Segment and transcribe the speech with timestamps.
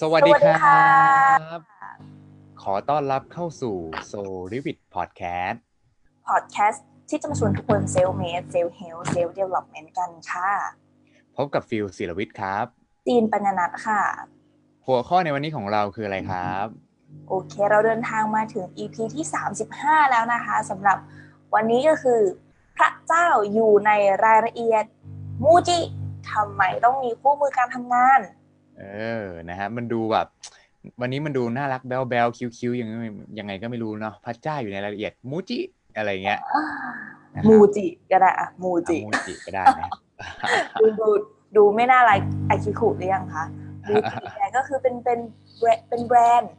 [0.00, 1.62] สวัสดีครับ สวัสดีค่ะ
[2.62, 3.76] ขอต้อนรับเข้าสู่
[4.10, 5.58] Soul r i v i t Podcast
[6.28, 10.50] พอดแคสต์ที่จะมาชวนทุกคน self-made self-help self-development กันค่ะ
[11.36, 12.66] พบกับฟิลศิลวิทย์ครับ
[13.06, 14.02] จีนปัญญนัทค่ะ
[14.86, 16.66] หัวข้อในวันนี้ของเราคืออะไรครับ
[17.28, 19.24] โอเค เราเดินทางมาถึง EP ที่
[19.68, 20.98] 35 แล้วนะคะสำหรับ
[21.54, 22.20] วันนี้ก็คือ
[22.76, 23.90] พระเจ้าอยู่ใน
[24.24, 24.84] รายละเอียด
[25.42, 25.78] มูจิ
[26.30, 28.20] ทำไมต้องมีคู่มือการทำงาน
[28.80, 28.86] เอ
[29.24, 30.26] อนะฮะมันดูแบบ
[31.00, 33.06] วันนี้มันดูน่ารักแบลแบลคิวคิวยังไง
[33.38, 35.58] ยังไงก็ไม่รู้เนาะพระเจ้าอยู่ในรายละเอียดมูจิ
[35.96, 36.40] อะไรเงี้ย
[37.34, 39.92] นะครับมูจิก็ได้อะมูจิอะมูจิก็ได้นะครับ
[40.80, 41.08] ดูดู
[41.56, 42.12] ดูไม่น่าไร
[42.46, 43.44] ไอคิคุหรือยังคะ
[43.88, 45.20] มูจิเนี่ยก็คือเป็นเป็น
[45.58, 46.52] แบรนด์เป็นแบรนด์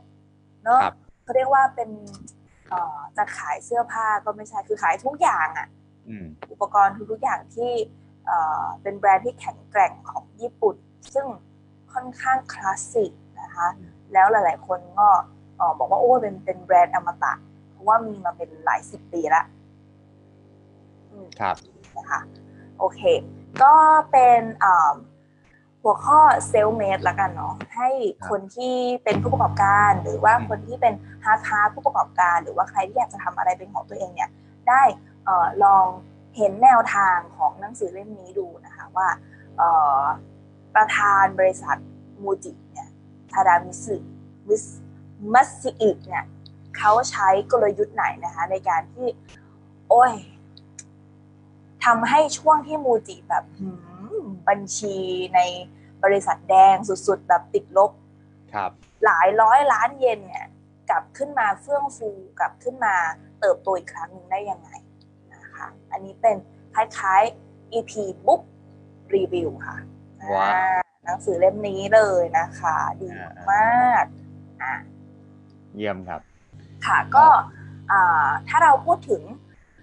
[0.64, 1.90] เนาะครับเขาเรียกว่าเป็น
[2.70, 5.68] เอ่อจะขายเสื้อผ้าก็ไม่ใช่คือขายทุกอย่างอะ
[6.08, 7.72] อืมอุปกรณ์ทุกๆอย่างที่
[8.26, 10.76] เอ่อเป็นแบรนด์ที่แข็งแกร่งของญี่ปุ่น
[11.14, 11.26] ซึ่ง
[11.94, 13.12] ค่อนข้างคลาสสิก
[13.42, 13.68] นะคะ
[14.14, 15.08] แล้วหลาย ๆ คนก็
[15.58, 17.34] เอ่อบอกว่าโอ้เป็นเป็นแบรนด์อมตะ
[17.70, 19.44] เพราะว่ามีมาเป็นหลายสิบปีละ
[21.12, 21.56] อืมครับ
[21.98, 22.20] นะคะ
[22.80, 23.02] โอเค
[23.64, 23.74] ก็
[24.12, 24.94] เป็นอ่า
[25.82, 26.20] หัวข้อ
[26.50, 27.90] เซล f เมดละกันเนาะให้
[28.30, 34.30] คนที่เป็นผู้ประกอบการ หรือว่าคนที่เป็นฮาร์ดฮาร์ผู้ประกอบการ หรือว่าใครที่อยากจะทำอะไรเป็นของตัวเองเนี่ย
[34.70, 34.82] ได้
[35.26, 35.86] เอ่อลอง
[36.38, 39.08] เห็นแนวทางของหนังสือเล่มนี้ดูนะคะว่า
[39.58, 39.70] เอ่
[40.02, 40.04] อ
[40.76, 41.78] ประธานบริษัท
[42.22, 42.90] มูจิเนี่ย
[43.32, 43.96] ทาดามิสึ
[44.48, 44.64] มิส
[45.34, 46.24] มัตสึอิเนี่ย
[46.78, 49.08] เขาใช้กลยุทธ์ไหนนะคะ ในการที่
[49.90, 50.14] โอ้ย
[51.86, 53.70] ทำให้ช่วงที่มูจิแบบหื
[54.24, 54.98] มบัญชี
[55.36, 55.40] ใน
[56.04, 57.92] บริษัทแดงสุดๆ แบบติดลบ
[58.54, 58.72] ครับ
[59.06, 60.46] หลายร้อยล้านเยนเนี่ย
[60.90, 62.96] กลับขึ้นมาเฟื่องฟูกลับขึ้นมา
[63.40, 64.70] เติบโตอีกครั้งหนึ่งได้ยังไง
[65.34, 66.36] นะคะ อันนี้เป็น
[66.76, 67.94] คล้ายๆ EP
[68.26, 68.42] บุ๊ก
[69.16, 69.78] รีวิวค่ะ
[70.34, 70.64] ว้าวอ่
[71.06, 73.10] หนังสือเล่มนี้เลยนะคะ ดี
[73.52, 74.06] มาก
[74.62, 74.74] อ่า
[75.76, 76.22] เยี่ยมครับ
[76.86, 77.26] ค่ะก็
[77.92, 79.22] อ่าถ้าเราพูดถึง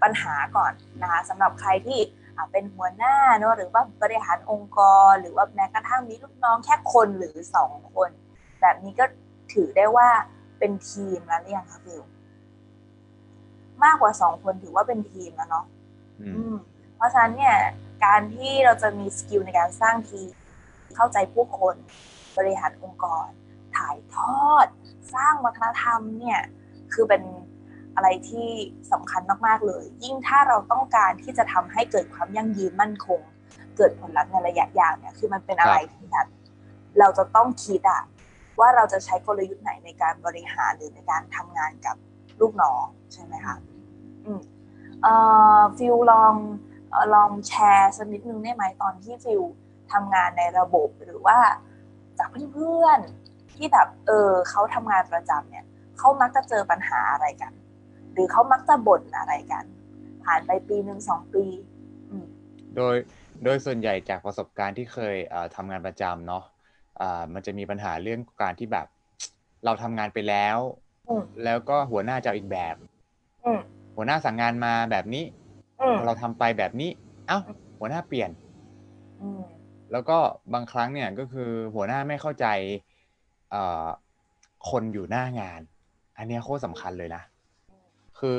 [0.03, 1.99] ปัญหาก่อนนะคะสำหรับใครที่
[2.35, 4.79] อ่าเป็นหัวหน้าเนอะหรือว่าบริหารองค์ก
[5.09, 8.09] ร หรือว่าแม้กระทั่งมีลูกน้องแค่คนหรือสองคน
[8.61, 9.05] แบบนี้ก็
[9.53, 10.09] ถือได้ว่า
[10.59, 12.01] เป็นทีมแล้วหรือยังคะฟิล
[13.83, 15.65] มากกว่าสองคนถือว่าเป็นทีมแล้วเนาะ
[16.21, 16.55] อืมอืม
[16.95, 17.55] เพราะฉะนั้นเนี่ย
[18.05, 20.29] การที่เราจะมี skill ในการสร้างทีม
[20.95, 21.75] เข้าใจผู้คน
[22.37, 23.27] บริหารองค์กร
[23.77, 24.67] ถ่ายทอด
[25.13, 26.39] สร้างวัฒนธรรมเนี่ย
[26.93, 27.23] คือเป็น
[27.95, 28.49] อะไรที่
[28.91, 33.21] สำคัญมากๆเลย ยิ่งถ้าเราต้องการที่จะทำให้เกิดความยั่งยืนมั่นคง
[33.77, 36.27] เกิดผลลัพธ์ในระยะยาวเนี่ยคือมันเป็นอะไรที่แบบ
[36.99, 38.03] เราจะต้องคิดอะ
[38.59, 41.95] ว่าเราจะใช้กลยุทธ์ไหนในการบริหารหรือในการทำงานกับ
[42.41, 42.83] ลูกน้อง
[43.13, 43.55] ใช่ไหมคะ
[44.25, 44.41] อืม
[45.01, 45.13] เอ่
[45.59, 46.35] อฟิลลอง
[47.13, 49.41] ลองแชร์สักนิดนึงได้ไหมตอนที่ฟิล
[49.91, 51.39] ทำงานในระบบหรือว่า
[52.17, 55.65] จากเพื่อนๆที่แบบเออเขาทำงานประจำเนี่ย
[55.97, 57.53] เขามักจะเจอปัญหาอะไรกัน
[58.13, 59.65] หรือเขามักจะบ่นอะไรกัน
[60.23, 61.45] ผ่านไปปีหนึ่งสองปี
[62.09, 62.25] อืม
[62.75, 62.95] โดย
[63.43, 66.43] โดยส่วนใหญ่จากประสบการณ์ที่เคยเอ่อทำงานประจำเนาะ
[67.01, 68.87] อ่ามันจะมีปัญหาเรื่องการที่แบบ
[69.65, 70.57] เราทำงานไปแล้ว
[71.07, 72.75] อืมแล้วก็หัวหน้าจะเอาอีกแบบ
[73.45, 73.59] อืม
[73.95, 75.48] หัวหน้าสั่งงานมาแบบนี้อืม
[76.05, 76.89] เราทำไปแบบนี้
[77.27, 77.37] เอ้า
[77.79, 78.29] หัวหน้าเปลี่ยน
[79.21, 79.41] อืม
[79.91, 80.17] แล้วก็
[80.53, 82.45] บางครั้งเนี่ยก็คือหัวหน้าไม่เข้าใจ
[83.51, 83.87] เอ่อ
[84.69, 85.61] คนอยู่หน้างาน
[86.17, 87.23] อันเนี้ยโคตรสำคัญเลยนะ
[88.19, 88.37] คือ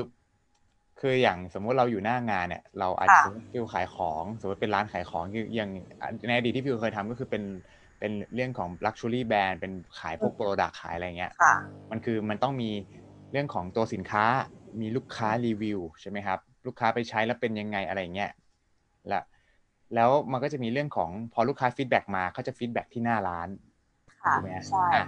[1.00, 5.70] คืออย่างสมมุติเราอยู่หน้างานเนี่ย เราอาจจะค่ะสมมุติฟิวขายของ สมมติเป็นร้านขายของคืออย่าง
[6.28, 7.42] ในอดีตที่ฟิวเคยทำก็คือเป็น
[7.98, 11.52] เป็นเรื่องของ luxury brand เป็นขายพวก product ขายอะไรเงี้ยค่ะ
[11.90, 12.70] มันคือมันต้องมี
[13.32, 14.24] เรื่องของตัวสินค้า
[14.80, 18.30] มีลูกค้ารีวิวใช่ไหมครับ ลูกค้าไปใช้แล้วเป็นยังไงอะไรอย่างเงี้ย
[19.08, 19.20] และ
[19.94, 23.48] แล้วมันก็จะมีเรื่องของพอลูกค้า feedback มาเขาจะ feedback ที่หน้าร้าน
[24.22, 25.04] ค่ะถูกไหมฮะใช่อะ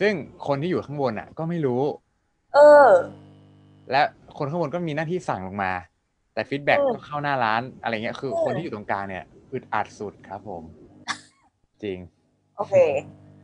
[0.00, 0.12] ซึ่ง
[0.46, 1.82] คนที่อยู่ข้างบนอะ ก็ไม่รู้
[2.52, 2.90] เออ
[3.90, 4.02] และ
[4.38, 5.72] คนข้างบนก็มีหน้าที่สั่งลงมา
[6.34, 10.62] แต่ฟีดแบ็กอืมก็เข้าหน้าร้านอะไรเงี้ยคืออืมคนที่อยู่ตรงกลางเนี่ยอึดอัดสุดครับผม
[11.82, 11.98] จริง
[12.56, 12.74] โอเค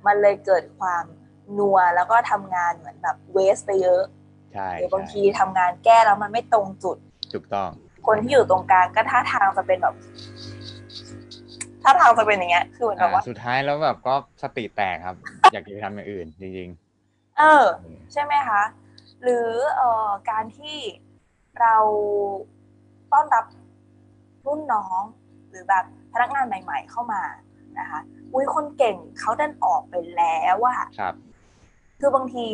[0.06, 1.04] มันเลยเกิดความ
[1.58, 4.02] นัวแล้วก็ทำงานเหมือนแบบเวสไปเยอะ
[4.52, 6.96] ใช่หรือบางใช่ทีทำงานแก้แล้วมันไม่ตรงจุด
[7.32, 7.70] ถูกต้อง
[8.06, 9.94] คนที่อยู่ตรงกลางก็ท่าทางจะเป็นแบบ
[11.82, 15.16] ท่าทางจะเป็นอย่างเงี้ย คือเหมือนแบบว่าอ่าสุดท้ายแล้วแบบก็สติแตกครับ
[15.52, 16.70] อยากจะไปทำอย่างอื่นจริง
[17.38, 18.62] เออๆใช่ไหมคะ
[19.22, 20.78] หรือเอ่อการที่
[21.60, 21.76] เรา
[23.12, 23.44] ต้อนรับ
[24.46, 25.02] รุ่นน้อง
[25.50, 27.22] หรือแบบพนักงานใหม่ ๆ เข้ามา
[27.78, 28.00] นะคะ
[28.32, 31.14] อุ้ยคนเก่งเขาดันออกไปแล้วว่าครับ
[32.00, 32.48] คือบางที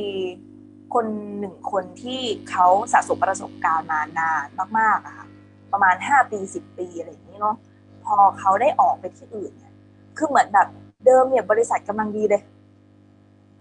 [0.95, 1.07] คน
[1.39, 2.21] หนึ่งคนที่
[2.51, 4.47] เขาสะสมประสบการณ์มานาน
[4.79, 5.27] มากๆอะค่ะ
[5.73, 7.57] ประมาณห้าปีสิบปีอะไรอย่างนี้เนาะ
[8.05, 9.73] พอเขาได้ออกไปที่อื่นเนี่ย
[10.17, 10.69] คือเหมือนแบบ
[11.07, 12.43] เดิมเนี่ยบริษัทกำลังดีเลย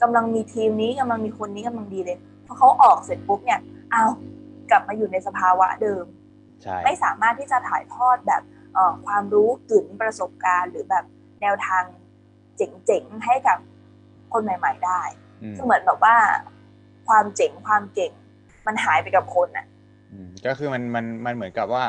[0.01, 3.59] กำลังมีทีมนี้กำลังมีคนนี้กำลังดีเลยพอเขาออกเสร็จปุ๊บเนี่ย
[3.91, 4.03] เอา
[4.71, 6.05] กลับมาอยู่ในสภาวะเดิม
[6.63, 8.41] ใช่ไม่สามารถที่จะถ่ายทอดแบบ
[8.73, 11.05] เอ่อความรู้กึ่นประสบการณ์ หรือแบบ
[11.41, 11.83] แนวทาง
[12.57, 13.57] เจ๋งๆให้กับ
[14.33, 15.01] คนใหม่ ๆ ได้
[15.41, 16.15] อืมคือเหมือนแบบว่า
[17.07, 18.11] ความเจ๋งความเก่ง
[18.67, 19.65] มันหายไปกับคนอะ
[20.11, 21.85] อืมก็คือมันมันมันเหมือนกับว่า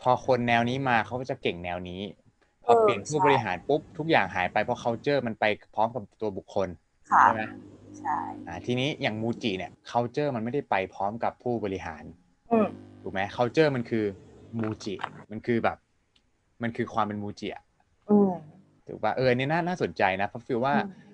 [0.00, 2.00] พอคนแนวนี้มาเขาก็จะเก่งแนวนี้
[2.64, 5.44] พอเออเปลี่ยนผู้ใช่บริหารปุ๊บทุกอย่างหายไปเพราะ culture มันไป
[5.74, 6.68] พร้อมกับตัวบุคคล
[7.10, 7.42] ค่ะใช่ไหม
[7.98, 12.04] ใช่อ่าทีนี้อย่างมูจิเนี่ย culture มันไม่ได้ไปพร้อมกับผู้บริหาร
[12.50, 12.66] อืม
[13.02, 14.04] ถูกไหม culture มันคือ
[14.60, 14.94] มูจิ
[15.30, 15.78] มันคือแบบ
[16.62, 17.62] มันคือความเป็นมูจิอะ
[18.10, 18.30] อืม
[18.86, 21.07] ถูกป่ะเอออนนี่น่าน่าสนใจนะเพราะฟีลว่าอืมอ่า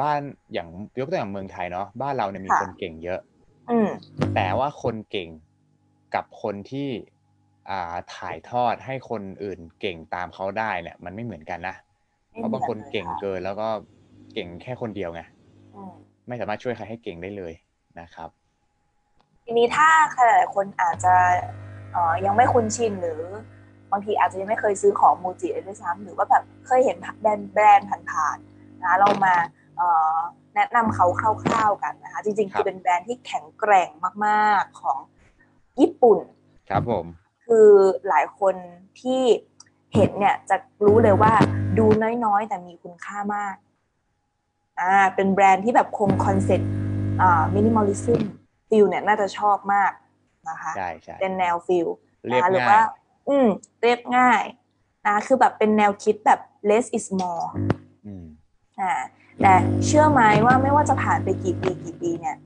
[0.00, 0.20] บ้าน
[0.52, 0.68] อย่าง
[0.98, 3.20] ยกตัวอย่างเมืองไทยเนาะบ้านเราเนี่ยมีค่ะคนเก่งเยอะ
[3.70, 3.88] อืม
[4.34, 5.28] แต่ว่าคนเก่ง
[6.14, 6.88] กับคนที่
[7.70, 11.76] อ่าถ่ายทอดให้คนอื่นเก่งตามเขาได้เนี่ย มันไม่เหมือนกันนะ
[12.34, 13.68] เพราะบางคนเก่งเกินแล้วก็
[14.34, 15.22] เก่งแค่คนเดียวไง
[15.74, 15.92] อืม
[16.28, 17.52] ไม่สามารถช่วยใครให้เก่งได้เลย
[18.00, 18.30] นะครับ
[19.44, 21.14] ทีนี้ถ้าใครหลายๆคนอาจจะ
[21.92, 23.22] เอ่อยังไม่คุ้นชินหรือ
[23.92, 28.55] บางทีอาจจะยังไม่เคยซื้อของมูจิเลยด้วยซ้ำหรือว่าแบบเคยเห็นแบรนด์แบรนด์ผ่านๆ
[28.86, 29.34] นะเรามา
[29.76, 30.16] เอ่อ
[30.54, 31.06] แนะนำเขา
[31.44, 33.88] คร่าวๆกันนะคะจริงๆครัคือเป็นแบรนด์ที่แข็งแกร่ง
[34.26, 34.98] มากๆของ
[35.80, 36.18] ญี่ปุ่น
[36.70, 37.04] ครับผม
[37.46, 37.70] คือ
[38.08, 38.54] หลายคน
[39.00, 39.22] ที่
[39.94, 41.32] เห็นเนี่ยจะรู้เลยว่า
[41.78, 41.86] ดู
[42.24, 43.54] น้อยๆ แต่มีคุณค่ามาก
[44.80, 46.70] อ่าเป็นแบรนด์ที่แบบคง concept
[47.20, 48.22] อ่า minimalism
[48.68, 49.92] ฟิลเนี่ยน่าจะชอบมาก
[50.48, 51.86] นะคะใช่ใช่เป็นแนวฟิล
[52.28, 52.84] เรียบนะหรือง่าย
[53.28, 53.46] อืม
[53.82, 54.42] เรียบง่าย
[55.06, 56.40] นะคือแบบเป็นแนวคิดแบบ
[56.70, 57.46] less is more
[58.06, 58.24] อืม
[58.80, 58.92] อ่า
[59.42, 62.36] แต่เชื่อไหมว่าไม่ว่าจะผ่านไปกี่ปีกี่ปีเนี่ย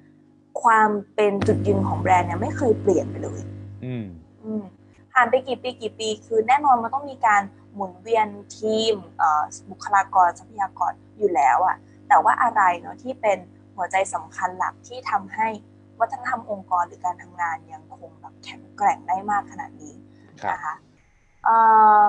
[0.62, 3.41] ความเป็นจุดยืนของแบรนด์เนี่ยไม่เคยเปลี่ยนไปเลย
[3.85, 4.06] อืม
[4.43, 4.65] อืม
[5.12, 7.43] ผ่านไปกี่ปีกี่ปี คือแน่นอนมันต้องมีการ
[7.75, 11.77] หมุนเวียนทีมเอ่อบุคลากรทรัพยากรอยู่แล้วอะ
[12.09, 13.38] แต่ว่าอะไรเนาะที่เป็น
[13.77, 15.49] หัวใจสำคัญหลักที่ทำให้
[16.00, 19.94] วัฒนธรรมองค์กรหรือการทำงานยังคงแบบแข็งแกร่งได้มากขนาดนี้
[20.43, 20.75] ครับนะคะ
[21.44, 21.56] เอ่
[22.03, 22.05] อ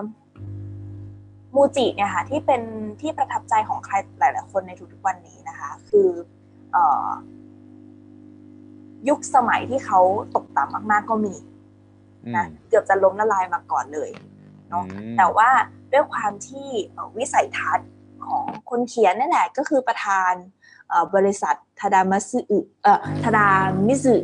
[1.55, 2.61] มูจิเนี่ยค่ะที่เป็น
[3.01, 6.09] ที่ประทับใจของใครหลาย ๆ คนในทุกๆวันนี้นะคะ คือ
[6.71, 7.07] เอ่อ
[9.09, 9.99] ยุคสมัยที่เขา
[10.35, 11.33] ตกต่ำมากๆก็มี
[12.25, 14.09] อืมนะเกือบจะล้มละลายมาก่อนเลย
[14.69, 15.49] เนอะอืมแต่ว่า
[15.91, 17.89] ด้วยความที่เอ่อวิสัยทัศน์
[18.25, 20.33] ของคนเขียนนั่นแหละก็คือประธาน
[20.89, 23.47] เอ่อบริษัททาดามัสึอึเอ่อทาดา
[23.87, 24.15] มิสึ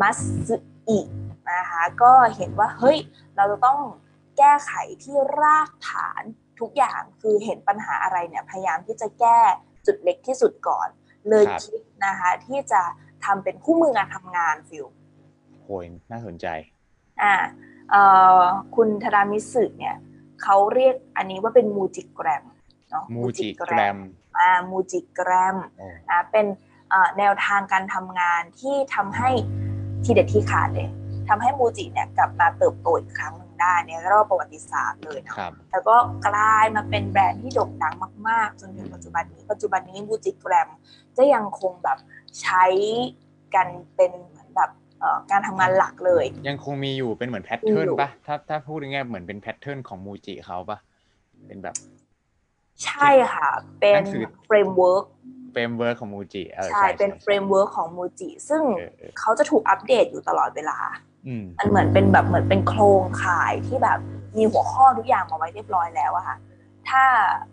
[0.00, 0.56] มัสึ
[0.88, 1.00] อิ
[1.52, 2.98] นะคะก็เห็นว่าเฮ้ย
[3.36, 3.78] เราจะต้อง
[4.38, 4.72] แก้ไข
[5.02, 6.22] ที่รากฐาน
[6.60, 9.40] ทุกอย่างคือเห็นปัญหาอะไรเนี่ยพยายามที่จะแก้
[9.86, 10.88] จุดเล็กที่สุดก่อน
[11.28, 12.82] เลยครับคิดนะคะที่จะ
[13.24, 14.86] ทำเป็นคู่มืองานทำงานฟิล
[15.62, 16.46] โหยน่าสนใจ
[17.22, 17.34] อ่า
[17.90, 18.02] เอ่
[18.38, 18.40] อ
[18.76, 19.96] คุณธรามิสึเนี่ย
[20.42, 22.44] เขาเรียกอันนี้ว่าเป็นมูจิแกรม
[22.90, 23.98] เนาะมูจิแกรม
[24.38, 26.46] อ่ามูจิแกรมโอ้นะเป็น
[26.90, 29.30] เอ่อแนวทางการทำงานที่ทำให้
[30.04, 30.88] ทีเด็ดที่ขาดเลย
[31.28, 35.96] ทำให้มูจิเนี่ยกลับมาเติบโตอีกครั้งหนึ่ง ได้ในรอบประวัติศาสตร์เลยเนาะครับแล้วก็
[36.26, 37.94] กลายมาเป็นแบรนด์ที่โด่งดัง
[38.28, 40.68] มาก ๆ จนถึงปัจจุบันนี้ ปัจจุบันนี้มูจิแกรม
[41.16, 41.98] จะยังคงแบบ
[42.40, 42.64] ใช้
[43.54, 44.70] กันเป็นเหมือนแบบ
[45.00, 50.78] เอ่อการทำงานหลักเลย ยังคงมีอยู่เป็นเหมือนแพทเทิร์นมีอยู่ปะถ้าถ้าพูดง่ายๆเหมือนเป็น pattern ของมูจิเขาปะ
[51.46, 51.76] เป็นแบบ
[52.84, 53.48] ใช่ค่ะ
[53.80, 55.04] เป็นหนังสือ framework
[55.52, 63.98] framework ของมูจิเออใช่ เป็น framework ของมูจิซึ่งเออเออเขาจะถูกอัปเดตอยู่ตลอดเวลาอื มมันเหมือนเป็นแบบเหมือนเป็นโครงข่ายที่แบบ
[64.36, 66.36] มีหัวข้อทุกอย่างมาไว้เรียบร้อยแล้วอะค่ะ
[66.88, 67.04] ถ้า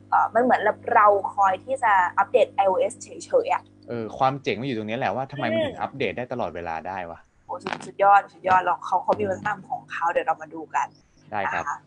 [0.10, 0.62] เอ่อมันเหมือน
[0.96, 3.08] เราคอยที่จะอัปเดต iOS เฉ
[3.46, 10.88] ยๆอะเออความเจ๋งมันอยู่ตรงนี้แหละว่าทำไมมันอืมถึงอัปเดตได้ตลอดเวลาได้วะโอ้สุดสุดยอดสุดยอดแล้วเขาเขามีวัฒนธรรมของเขาเดี๋ยวเรามาดูกัน
[11.32, 11.78] ได้ครับนะคะ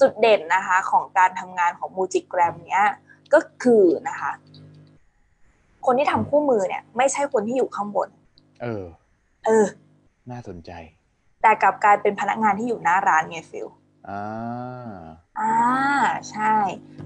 [0.00, 2.86] จุดเด่นนะคะของการทำงานของมูจิแกรมเนี้ย
[3.32, 4.32] ก็คือนะคะ
[5.86, 8.08] คนที่ทำคู่มือเนี่ย ไม่ใช่คนที่อยู่ข้างบน
[8.62, 8.84] เออ
[9.46, 9.66] เออ
[10.30, 10.70] น่าสนใจ
[11.42, 13.68] แต่กลับกลายเป็นพนักงานที่อยู่หน้าร้านไงฟิล
[14.08, 14.22] อ่า
[15.40, 15.54] อ่า
[16.30, 16.54] ใช่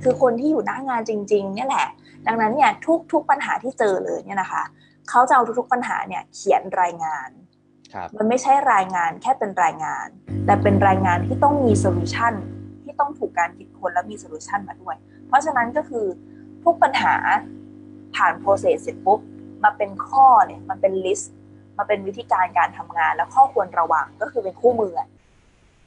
[0.02, 1.88] คือคนที่อยู่หน้างานจริง ๆ เนี่ยแหละ
[2.26, 4.62] ดังนั้นเนี่ยทุกทุกปัญหาที่เจอเลยเนี่ยนะคะ
[5.10, 7.30] เขาจะเอาทุกๆปัญหาเนี่ยเขียนรายงาน
[7.94, 10.08] ครับมันไม่ใช่รายงานแค่เป็นรายงาน
[10.46, 12.34] แต่เป็นรายงานที่ต้องมี solution
[12.82, 16.06] ที่ต้องถูกการคิดค้นและมี solution มาด้วย เพราะฉะนั้นก็คือ
[16.64, 17.14] ทุกปัญหา
[18.16, 19.20] ผ่าน process เสร็จปุ๊บ
[19.64, 21.32] มาเป็นข้อเนี่ยมันเป็น list
[21.78, 25.08] มาเป็นวิธีการการทำงานและข้อควรระวังก็คือเป็นคู่มืออะ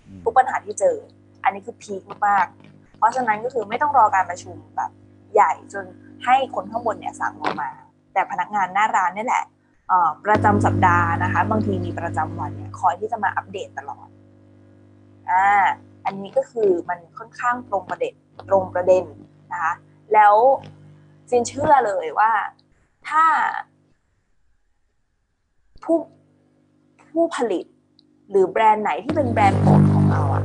[0.08, 0.96] อืมทุกปัญหาที่เจอ
[1.43, 4.91] อันนี้คือ peak มากๆเพราะฉะนั้นก็คือไม่ต้องรอการประชุมแบบ
[5.34, 5.86] ใหญ่จน
[6.25, 7.69] ให้คนข้างบนเนี่ยสั่งลงมา
[8.13, 9.43] แต่พนักงานหน้าร้านนี่แหละ
[9.89, 14.08] เอ่อประจำสัปดาห์นะคะ บางทีมีประจำวันเนี่ยคอยที่จะมาอัปเดตตลอด
[15.31, 15.46] อ่า
[16.05, 18.13] อันนี้ก็คือมันค่อนข้างตรงประเด็น
[18.50, 19.03] ตรงประเด็น
[19.51, 19.74] นะคะ
[20.13, 20.36] แล้ว
[21.29, 22.31] จินเชื่อเลยว่า
[23.10, 23.24] ถ้า
[25.89, 26.01] ผู้
[27.12, 27.65] ผู้ผลิต
[28.29, 30.43] หรือแบรนด์ไหนที่เป็นแบรนด์โปรดของเราอะ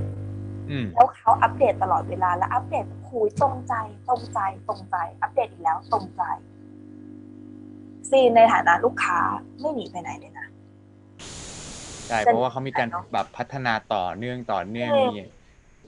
[0.71, 3.75] อืมแล้วเขาอัปเดตตลอดเวลาและอัปเดตคุยตรงใจ
[4.09, 6.23] ตรงใจ ตรงใจ อัปเดตอีกแล้วตรงใจ
[8.11, 9.19] ซีนในฐานะลูกค้า
[9.61, 10.47] ไม่หนีไปไหนเลยนะ
[12.09, 15.23] ใช่เป็นเพราะว่าเขามีการเนอะแบบพัฒนาต่อเนื่องต่อเนื่องอืมมี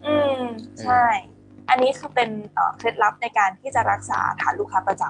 [0.07, 0.43] อืม
[0.85, 1.05] ใช่
[1.69, 5.05] อันนี้คือเป็นเอ่อเคล็ดลับในการที่จะรักษาฐานลูกค้าประจ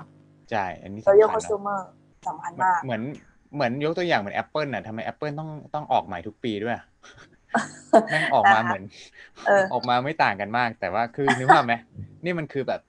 [0.51, 1.81] ใช่ อันนี้ำสำคัญ loyal นะ consumer
[2.29, 3.03] สำคัญมาก เหมือน
[3.55, 6.85] เหมือนยกตัวอย่างเหมือน Apple น่ะทำไม Apple ต้องต้องออกใหม่ทุกปีด้วยอะ
[8.11, 8.85] แม่งออกมานะคะเหมือน
[9.47, 11.75] เออออกมาไม่ต่างกันมาก แต่ว่าคือนึกว่าพไหม
[12.25, 12.81] นี่มันคือแบบ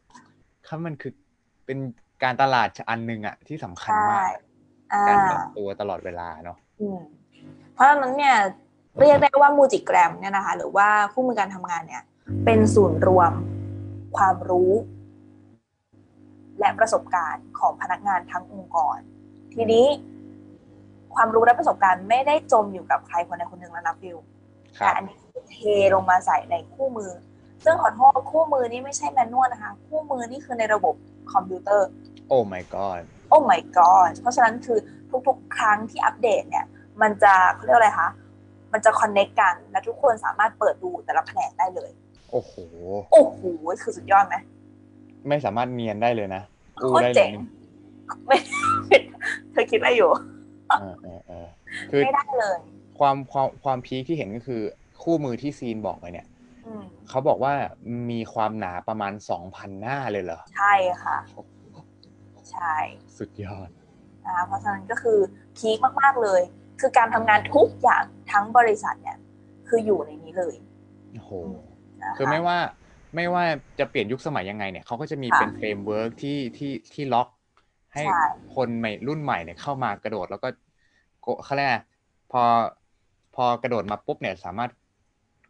[0.66, 1.14] เขามันคือ
[1.66, 1.78] เป็น
[2.24, 4.36] การตลาดอันหนึ่งอะที่สำคัญใช่มาก
[4.94, 7.00] อ่าการปรับตัวตลอดเวลาเนาะอืม
[7.74, 8.36] เพราะฉะนั้นเนี่ย
[9.00, 12.04] เรียกได้ว่ามูจิแกรมเนี่ยนะคะ หรือว่าคู่มือการทำงานเนี่ย
[12.46, 13.32] เป็นศูนย์รวม
[14.18, 14.72] ความรู้
[16.60, 18.98] และประสบการณ์ของพนักงานทั้งองค์กร
[19.54, 19.86] ทีนี้
[21.18, 24.18] ความรู้และประสบการณ์ไม่ได้จมอยู่กับใครคนใดคนหนึ่งแล้วนะฟิล
[24.80, 25.58] ครัแต่บอันนี้คือเท
[25.94, 27.12] ลงมาใส่ในคู่มือ
[27.64, 30.96] ซึ่งขอโทษคู่มือนี้ไม่ใช่แมนนวลนะคะ คู่มือนี่คือในระบบ
[31.34, 31.88] คอมพิวเตอร์
[32.28, 34.80] โอ้ my god โอ้ my god เพราะฉะนั้นคือ
[35.28, 36.66] ทุกๆ ครั้งที่อัปเดตเนี่ย
[37.02, 38.10] มันจะเขาเรียกอะไรคะ
[38.74, 41.90] มันจะคอนเน c t กัน และทุกคนสามารถเปิดดูแต่ละแผนกได้เลย
[42.32, 42.54] โอ้โห
[43.12, 43.40] โอ้โห
[43.84, 44.36] คือสุดยอดไหม
[45.28, 46.42] ไม่สามารถเนียนได้เลยนะ
[46.78, 47.42] โคอู้ตรได้เลเจ๋ยงนี่
[48.26, 48.38] ไม่
[49.52, 50.12] เธอคิดอะไรอยู่
[50.76, 51.48] เออเออเออ
[51.90, 52.60] คือไม่ได้เลย
[53.00, 54.62] ความความความ peak ที่เห็นก็คือ
[55.02, 56.28] คู่มือที่ซีนบอกไปเนี่ย
[56.66, 57.54] อืมเขาบอกว่า
[58.10, 60.72] มีความหนาประมาณสองพันหน้าเลยเหรอ ใช่
[61.04, 61.18] ค่ะ
[62.50, 62.76] ใช่
[63.18, 63.70] สุดยอด
[64.26, 65.20] นะคะเพราะฉะนั้นก็คือ
[65.58, 66.42] peak มากๆเลย
[66.80, 69.18] คือการทำงานทุกอย่างทั้งบริษัทเนี่ย
[69.68, 70.56] คืออยู่ในนี้เลย
[71.12, 71.32] โอ้โห
[72.04, 72.58] นะคะคือไม่ว่า
[73.16, 73.44] ไม่ว่า
[73.80, 77.28] จะเปลี่ยนยุคสมัยยังไงเนี่ยเขาก็จะมีค่ะเป็น framework ที่ที่ที่ล็อก
[77.98, 78.24] ให้ใช่
[78.56, 80.48] คนใหม่รุ่นใหม่เนี่ยเข้ามากระโดดแล้วก็
[81.22, 81.80] โกเขาเรียกอะไร
[82.32, 82.42] พอ
[83.36, 84.70] พอกระโดดมาปุ๊บเนี่ยสามารถ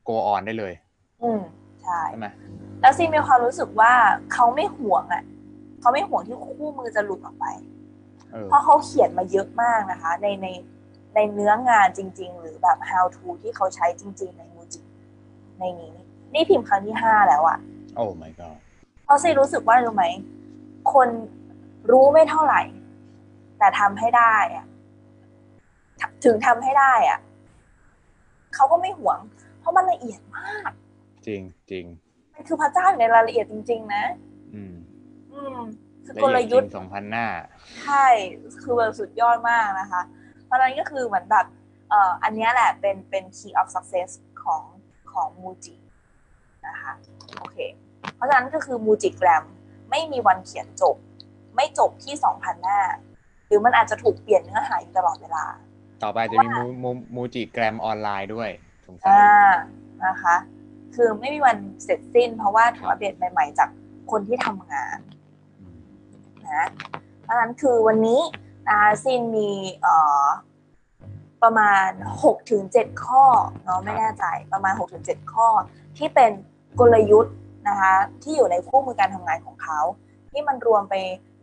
[0.07, 0.73] go on ได้เลย
[1.23, 1.41] อืม
[1.81, 2.27] ใช่ใช่ไหม
[2.81, 3.93] แล้วซีมีความรู้สึกว่า
[4.33, 5.23] เขาไม่ห่วงอะ
[5.79, 7.45] เขาไม่ห่วงที่คู่มือจะหลุดออกไป
[8.31, 10.47] เออเพราะเขาเขียนมาเยอะมากนะคะ ในใน
[11.15, 14.79] ในเนื้องานจริง ๆ หรือแบบ how to ที่เขาใช้จริง ๆ ในมูจิ
[15.59, 15.93] ในนี้
[16.33, 17.57] นี่พิมพ์ครั้งที่ห้าแล้วอะ
[17.95, 18.57] โอ้ my god
[19.05, 20.05] เพราะซีรู้สึกว่ารู้ไหม
[20.93, 21.07] คน
[21.91, 22.62] รู้ไม่เท่าไหร่
[23.60, 24.65] แต่ทำให้ได้อะ
[26.25, 27.19] ถึงทำให้ได้อะ
[28.55, 29.19] เขาก็ไม่หวง
[29.60, 30.72] เพราะมันละเอียดมาก
[31.27, 31.41] จริง
[31.72, 31.86] จริง
[32.34, 34.03] มันคือพระเจ้าอยู่ในรายละเอียดจริง ๆ นะ
[34.53, 34.75] อืม
[35.34, 35.60] อืม
[36.05, 37.25] คือละกลเอียดจยุริทธ์งสองพันหน้า
[37.84, 38.05] ใช่
[38.62, 40.01] คือแบบสุดยอดมากนะคะ
[40.46, 41.46] เพราะฉะนั้นก็คือเหมือนแบบ
[41.89, 44.10] เอ่ออันเนี้ยแหละเป็นเป็น key of success
[44.43, 44.63] ของ
[45.12, 45.75] ของมูจิ
[46.67, 46.93] นะคะ
[47.38, 47.57] โอเค
[48.15, 49.43] เพราะฉะนั้นก็คือมูจิแกรม
[49.89, 50.96] ไม่มีวันเขียนจบ
[51.57, 52.79] ไม่จบที่2,000หน้า
[53.47, 55.45] หรือมันอาจจะถูกเปลี่ยนเนื้อหาอยู่ตลอดเวลา
[56.03, 58.49] ต่อไปจะมีมูมูมูจิแกรมออนไลน์ด้วย
[58.85, 59.49] สงสัยอ่า
[60.05, 60.35] นะคะ
[60.95, 63.69] คือไม่มีวันเสร็จสิ้น เพราะว่าถูกอัปเดตใหม่ ๆ จาก
[64.11, 64.97] คนที่ทำงาน
[65.59, 65.79] อืม
[66.45, 66.67] นะ
[67.21, 68.21] เพราะฉะนั้นคือวันนี้
[68.67, 70.25] นะคะซินมีเอ่อ
[71.43, 71.89] ประมาณ
[72.21, 73.23] 6ถึง7ข้อ
[73.63, 75.47] เนาะไม่แน่ใจประมาณ6ถึง7ข้อ
[75.97, 76.31] ที่เป็น
[76.79, 77.35] กลยุทธ์
[77.67, 79.79] นะคะที่อยู่ในคู่มือการทำงานของเขา
[80.31, 80.95] ที่มันรวมไป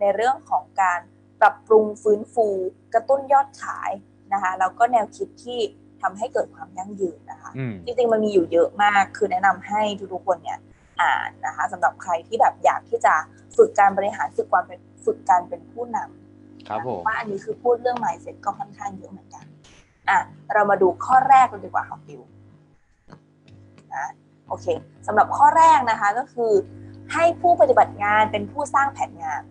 [0.05, 1.01] ในเรื่องของการ
[1.41, 2.47] ปรับปรุงฟื้นฟู
[2.95, 3.91] กระตุ้นยอดขาย
[4.33, 5.61] นะคะแล้วก็แนวคิดที่
[6.03, 9.83] ทำให้เกิดความยั่งยืนนะคะอืมจริงๆมันมีอยู่เยอะมาก คือแนะนำให้
[10.13, 10.59] ทุกๆคนเนี่ย
[11.01, 13.15] อ่านนะคะสำหรับใครที่แบบอยากที่จะ
[13.57, 19.45] ฝึกการบริหารฝึกความเป็นฝึกการเป็นผู้นำครับผมว่าอันนี้คือพูดเรื่อง mindset ก็ค่อนข้างเยอะเหมือนกัน
[20.09, 20.19] อะ
[20.53, 22.21] เรามาดูข้อแรกกันดีกว่าค่ะฟิว
[23.95, 24.07] นะ
[24.49, 24.67] โอเค
[25.07, 26.53] สำหรับข้อแรกนะคะก็คือ
[27.13, 29.43] ให้ผู้ปฏิบัติงานเป็นผู้สร้างแผนงาน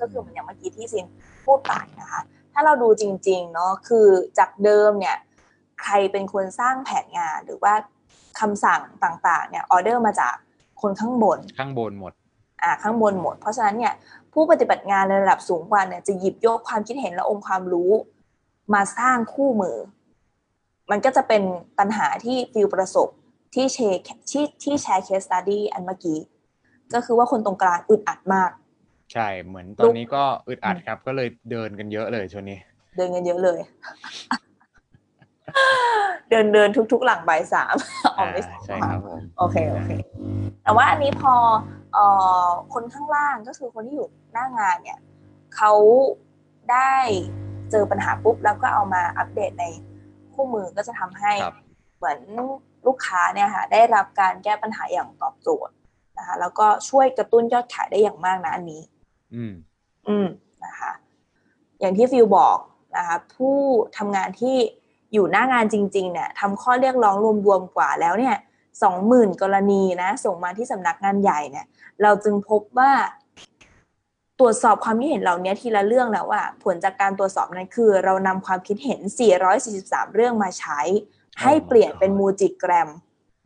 [0.00, 1.06] ก็คือเหมือนอย่างเมื่อกี้ที่ซิน
[1.46, 2.20] พูดไปนะคะ
[2.52, 4.06] ถ้าเราดูจริงๆเนาะคือ
[4.38, 5.16] จากเดิมเนี่ย
[5.82, 7.74] ใครเป็นคนสร้างแผนงานหรือว่า
[8.40, 10.34] คำสั่งต่างๆเนี่ยออเดอร์มาจาก
[10.82, 12.12] คนข้างบนข้างบนหมด
[12.62, 13.94] อ่าข้างบนหมด เพราะฉะนั้นเนี่ย
[14.32, 17.92] ผู้ปฏิบัติงานในระดับสูงกว่าเนี่ยจะหยิบยกความคิดเห็นและองค์ความรู้
[18.74, 19.76] มาสร้างคู่มือ
[20.90, 21.42] มันก็จะเป็น
[21.78, 23.08] ปัญหาที่ฟิลประสบ
[23.54, 24.00] ที่แชร์
[24.30, 26.18] ที่ที่แชร์ case study อันเมื่อกี้
[26.94, 28.50] ก็คือว่าคนตรงกลางอึดอัดมาก
[29.12, 32.58] ใช่เหมือนตอนนี้ก็อึดอัดครับ ก็เลยเดินกันเยอะเลยช่วงนี้
[32.96, 33.60] เดินกันเยอะเลย
[36.30, 37.76] เดินเดินทุก ๆ หลังบ่ายสาม
[38.16, 39.90] ออกไม่อ่าใช่ครับผมโอเคโอเค
[40.62, 41.34] แต่ว่าอันนี้พอ
[41.94, 42.06] เอ่
[42.46, 44.98] อคนข้างล่างก็คือคนที่อยู่หน้างานเนี่ย
[45.56, 45.72] เขา
[46.72, 46.92] ได้
[47.70, 49.64] เจอปัญหาปุ๊บแล้วก็เอามาอัปเดตใน
[50.34, 51.54] คู่มือก็จะทำให้ครับ
[51.96, 52.18] เหมือน
[52.86, 55.74] ลูกค้าเนี่ยค่ะได้รับการแก้ปัญหาอย่างตอบโจทย์
[56.18, 58.82] นะคะแล้วก็ช่วยกระตุ้นยอดขายได้อย่างมากนะอันนี้
[59.34, 59.54] อืม
[60.08, 60.26] อืม
[60.64, 60.92] นะคะ
[61.80, 62.58] อย่างที่ฟิลบอก
[62.96, 63.58] นะคะผู้
[63.96, 64.56] ทำงานที่
[65.12, 67.16] อยู่หน้างานจริง ๆ เนี่ยทำข้อเรียกร้อง
[67.46, 68.36] รวมๆกว่าแล้วเนี่ย
[68.82, 71.66] สองหมื่นกรณีนะส่งมาที่สำนักงานใหญ่เนี่ย
[72.02, 72.92] เราจึงพบว่า
[74.38, 79.00] ตรวจสอบความคิดเห็นเหล่านี้ทีละเรื่องแล้วว่า ผลจากการตรวจสอบนั้นคือ เรานำความคิดเห็น
[79.58, 80.80] 443 เรื่องมาใช้
[81.42, 82.88] ให้เปลี่ยนเป็นมูจิแกรม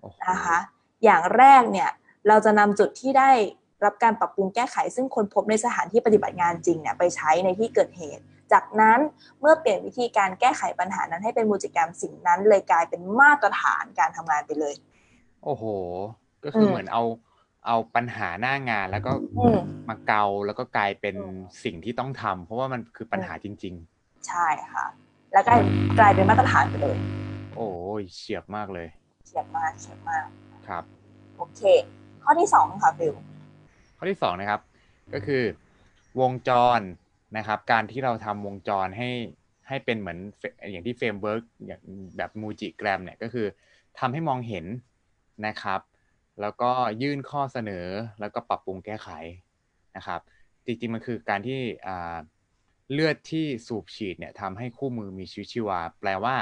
[0.01, 0.59] โอ้โหนะคะ
[1.05, 1.91] อย่างแรกเนี่ย
[2.29, 3.31] เราจะนำจุดที่ได้
[3.85, 8.23] รับการปรับปรุงแก้ไข ซึ่งคนพบในสถานที่ปฏิบัติงานจริงเนี่ยไปใช้ในที่เกิดเหตุ
[8.53, 8.99] จากนั้น
[9.41, 14.75] เมื่อเปลี่ยนวิธีการแก้ไขปัญหานั้นให้เป็นมูจิแกรมสิ่งนั้น เลยกลายเป็นมาตรฐานการทำงานไปเลย
[15.45, 15.65] โอ้โห
[16.45, 17.03] ก็คืออมเหมือนเอา
[17.67, 19.59] เอาปัญหาหน้างานแล้วก็อืม
[19.89, 23.75] มาเกาแล้วก็กลายเป็นอืมสิ่งที่ต้องทำเพราะว่ามันคือปัญหาจริง
[24.29, 24.87] ใช่ค่ะ
[25.33, 25.61] แล้วกลาย
[25.99, 27.71] กลายเป็นมาตรฐานไปเลยๆโอ้
[28.01, 28.89] ยเฉียบมากเลย
[29.27, 30.27] เฉียบมากเฉียบมาก
[30.67, 30.85] ครับ
[31.37, 31.61] โอเค
[32.23, 33.15] ข้อที่สองค่ะฟิล
[34.03, 34.63] ข้อที่สองนะครับ
[35.15, 35.43] ก็คือ
[36.21, 36.81] วงจร
[37.37, 39.11] นะครับ การที่เราทำวงจรให้
[39.69, 41.83] ให้เป็นเหมือนเฟอย่างที่ framework อย่าง
[42.17, 43.47] แบบมูจิแกรมเนี่ยก็คือ
[43.99, 44.67] ทำให้มองเห็น
[45.47, 45.81] นะครับ
[46.41, 46.71] แล้วก็
[47.03, 47.87] ยื่นข้อเสนอ
[48.21, 49.09] แล้วก็ปรับปรุงแก้ไข
[49.97, 50.21] นะครับ
[50.67, 52.17] จริงๆมันคือการที่อ่า
[52.93, 56.37] เลือดที่สูบฉีดเนี่ยทำให้คู่มือมีชีวิตชีวา แปลว่า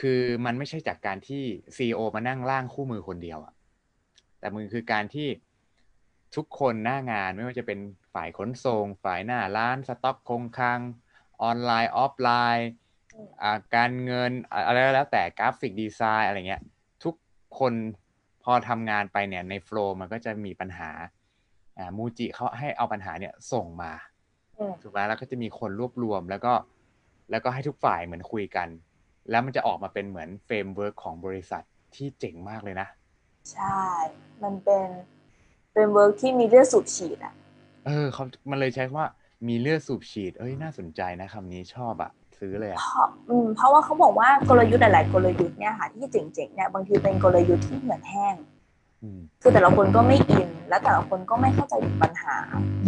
[0.00, 1.42] คือมันไม่ใช่จากการที่
[1.76, 3.54] CEO มานั่งร่างคู่มือคนเดียวอะ
[4.38, 5.28] แต่มันคือการที่
[6.36, 7.78] ทุกคนหน้างานไม่ว่าจะเป็น
[8.14, 10.80] ฝ่ายขนส่ง ฝ่ายหน้าร้านสต็อกคงคลัง
[11.42, 12.70] ออนไลน์ออฟไลน์
[13.42, 16.62] อ่าการเงินอ่าอะไรก็แล้วแต่กราฟิกดีไซน์อะไรเงี้ย
[17.04, 17.14] ทุก
[17.58, 17.72] คน
[18.44, 20.90] พอทำงานไปเนี่ยในโฟล์มันก็จะมีปัญหา
[21.78, 23.92] อ่ามูจิเขาให้เอาปัญหาเนี่ยส่งมา
[24.58, 26.52] อืมถูกไหมแล้วก็จะมีคนรวบรวมแล้วก็
[27.30, 28.68] แล้วก็ให้ทุกฝ่ายเหมือนคุยกัน
[29.30, 31.62] แล้วมันจะออกมาเป็นเหมือน framework ของบริษัท
[31.94, 32.88] ที่เจ๋งมากเลยนะ
[33.52, 33.84] ใช่
[34.42, 34.86] มันเป็น
[35.74, 37.34] เป็น work ที่มีเลือดสูบฉีดอะ
[37.82, 39.08] เออเขามันเลยใช้คำว่า
[39.48, 48.34] มีเลือดสูบฉีด เอ้ยน่าสนใจนะคำนี้ชอบอะซื้อเลยอะเพราะอืมเพราะว่าเขาบอกว่ากลยุทธ์หลาย ๆ กลยุทธ์เนี่ยค่ะที่เจ๋งๆเนี่ยบางทีเป็นกลยุทธ์ที่เหมือนแห้ง
[49.02, 52.36] อืมคือแต่ละคนก็ไม่ in และแต่ละคนก็ไม่เข้าใจถึงปัญหา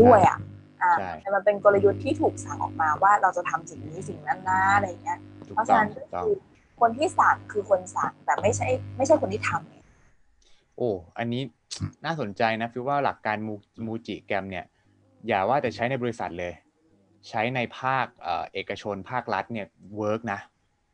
[0.02, 0.38] ด้วยอะ
[0.82, 5.18] อ่าใช่แต่มันเป็นกลยุทธ์ที่ถูกสั่งออกมาว่าเราจะทำสิ่งนี้สิ่งนั้นนะอะไรอย่างเงี้ย
[5.48, 6.34] ถูกเพราะต้ฉะองนั้นถูก็กต้องคือ
[6.80, 8.66] คนที่สั่งคือคนสั่งแต่ไม่ใช่
[8.96, 9.76] ไม่ใช่คนที่ทำไง
[10.76, 11.42] โอ้ อันนี้
[12.04, 13.54] น่าสนใจนะฟิวว่าหลักการมู
[13.86, 14.64] มูจิแกรมเนี่ย
[15.28, 16.52] อย่าว่าแต่ใช้ในบริษัทเลย
[17.28, 20.40] ใช้ในภาคเอ่อเอกชนภาครัฐเนี่ย work นะ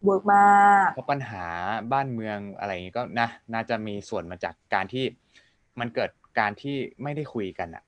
[0.04, 0.44] work มา
[0.86, 1.44] กเพราะปัญหา
[1.92, 5.04] บ้านเมืองอะไรอย่างงี้ก็นะน่าจะมีส่วนมาจากการที่
[5.80, 6.10] มันเกิด
[6.40, 7.82] การที่ไม่ได้คุยกันอะ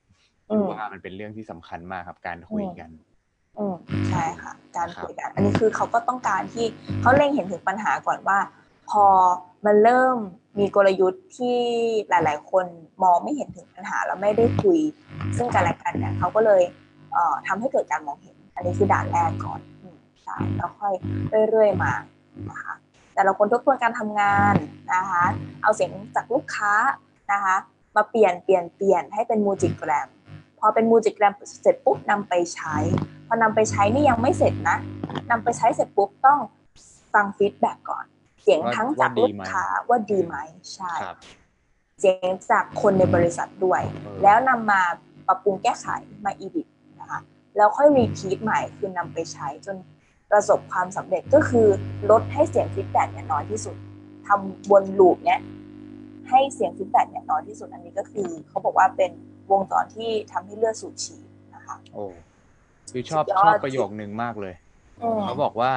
[0.49, 2.89] อืมว่ามันเป็นเรื่องที่สำคัญมากครับการคุยกัน
[3.57, 3.75] อืม
[4.09, 6.65] ใช่ค่ะ การครับคุยกัน อันนี้คือเขาก็ต้องการที่
[7.01, 8.37] เขาเล็งเห็นถึงปัญหาก่อนว่า
[8.89, 9.03] พอ
[9.65, 10.17] มันเริ่ม
[10.59, 11.59] มีกลยุทธ์ที่
[12.09, 12.65] หลาย ๆ คน
[13.03, 14.79] มองไม่เห็นถึงปัญหาแล้วไม่ได้คุย
[15.37, 16.61] ซึ่งกันและกันเนี่ยเขาก็เลย
[17.13, 20.93] เอ่อทำให้เกิดการมองเห็น อันนี้คือด่านแรกก่อนอืมใช่แล้วค่อย
[21.49, 21.93] เรื่อย ๆ มา
[22.49, 22.73] นะคะ
[23.15, 24.55] แต่ละคนทบทวนการทำงาน
[24.93, 25.23] นะคะ
[25.61, 26.73] เอาเสียงจากลูกค้า
[27.31, 27.55] นะคะ
[27.95, 30.07] มาเปลี่ยนเปลี่ยนเปลี่ยนให้เป็นมูจิแกรม
[30.59, 32.75] พอเป็นมูจิแกรมเสร็จปุ๊บนำไปใช้
[33.27, 34.77] พอนำไปใช้นี่ยังไม่เสร็จนะ
[35.31, 36.39] นำไปใช้เสร็จปุ๊บต้อง
[37.13, 38.05] ฟังฟีดแบ็กก่อน
[38.41, 40.35] เสียงว่าทั้งจากว่าดีลูกไหมค้าว่าดีไหม
[40.73, 41.17] ใช่ครับ
[41.99, 44.81] เสียงจากคนในบริษัทด้วยเออแล้วนำมา
[45.27, 45.87] ปรับปรุงแก้ไข
[46.25, 46.67] มา edit
[47.01, 47.19] นะคะ
[47.57, 49.77] แล้วค่อย repeat ใหม่คือนำไปใช้จน
[50.31, 51.67] ประสบความสำเร็จก็คือ
[52.09, 53.75] ลดให้เสียง feedback เนี่ยน้อยที่สุด
[54.27, 55.39] ทำวน loop เนี่ย
[56.29, 59.11] ให้เสียง feedback เนี่ยน้อยที่สุดอันนี้ก็คือ เขาบอกว่าเป็น
[59.51, 62.03] วงจรที่ทำให้เลือดสูบฉีดนะคะโอ้
[62.91, 64.53] ฟิลชอบสุดยอดชอบประโยคนึงมากเลย
[65.01, 65.73] อืมเขาบอกว่า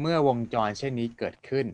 [0.00, 1.66] เมื่อวงจรเช่นนี้เกิดขึ้น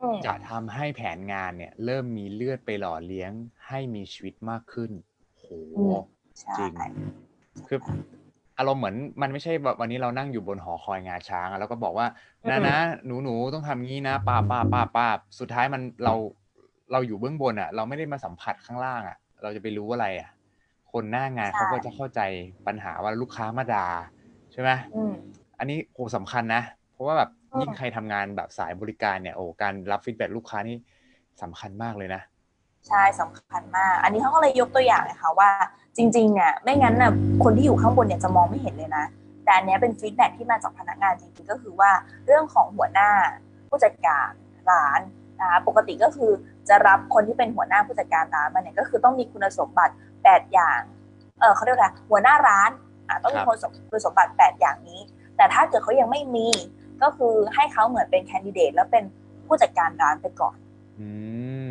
[0.00, 3.32] อืมจะทำให้แผนงานเนี่ย เริ่มมีเลือดไปหล่อเลี้ยง
[3.68, 4.90] ให้มีชีวิตมากขึ้น
[5.38, 5.94] โหอืม
[6.40, 6.72] ใช่จริง
[7.68, 7.78] คือ
[8.58, 12.06] อารมณ์เหมือนมันไม่ใช่แบบวันนี้เรานั่งอยู่บนหอคอยงาช้างอะแล้วก็บอกว่า
[12.42, 15.06] อืมนะนะหนูหนูต้องทำงี้นะป้าป้าป้าป้า
[15.40, 16.14] สุดท้ายมันเรา
[16.92, 20.30] เราอยู่เบื้องบนอะเราไม่ได้มาสัมผัสข้างล่างอะเราจะไปรู้อะไรอะ
[20.92, 22.20] คนหน้างานเขาก็จะเข้าใจ
[22.66, 23.88] ปัญหาว่าลูกค้ามาด่า
[24.52, 25.12] ใช่ไหมอืม
[25.58, 30.76] อันนี้โหสำคัญนะ เพราะว่าแบบอืม ยิ่งใครทำงานแบบสายบริการเนี่ยโอ้การรับฟีดแบ็ลูกค้านี่
[31.42, 32.22] สำคัญมากเลยนะ
[32.88, 35.50] ใช่สำคัญมาก อันนี้เขาก็เลยยกตัวอย่างเลยค่ะว่า
[35.96, 37.12] จริงๆเนี่ยไม่งั้นน่ะ
[37.44, 39.04] คนที่อยู่ข้างบนเนี่ยจะมองไม่เห็นเลยนะ
[39.44, 41.90] แต่อันเนี้ยเป็นฟีดแบ็กที่มาจากพนักงานจริงๆก็คือว่า
[42.26, 43.10] เรื่องของหัวหน้า
[43.68, 44.30] ผู้จัดการ
[44.70, 45.00] ร้าน
[45.40, 46.30] นะคะปกติก็คือ
[46.68, 50.80] จะรับคนที่เป็นหัวหน้าผู้จัดการร้านมาเนี่ยก็คือต้องมีคุณสมบัติ 8 อย่าง
[51.40, 52.70] เออเขาเรียกอะไรหัวหน้าร้าน
[53.08, 55.00] อะต้องมีครับคุณสมคุณสมบัติ 8 อย่างนี้
[55.36, 56.48] แต่ถ้าเกิดเขายังไม่มี
[57.02, 59.04] ก็คือให้เขาเหมือนเป็นแคนดิเดตแล้วเป็น
[59.46, 60.56] ผู้จัดการร้านไปก่อน
[61.00, 61.10] อื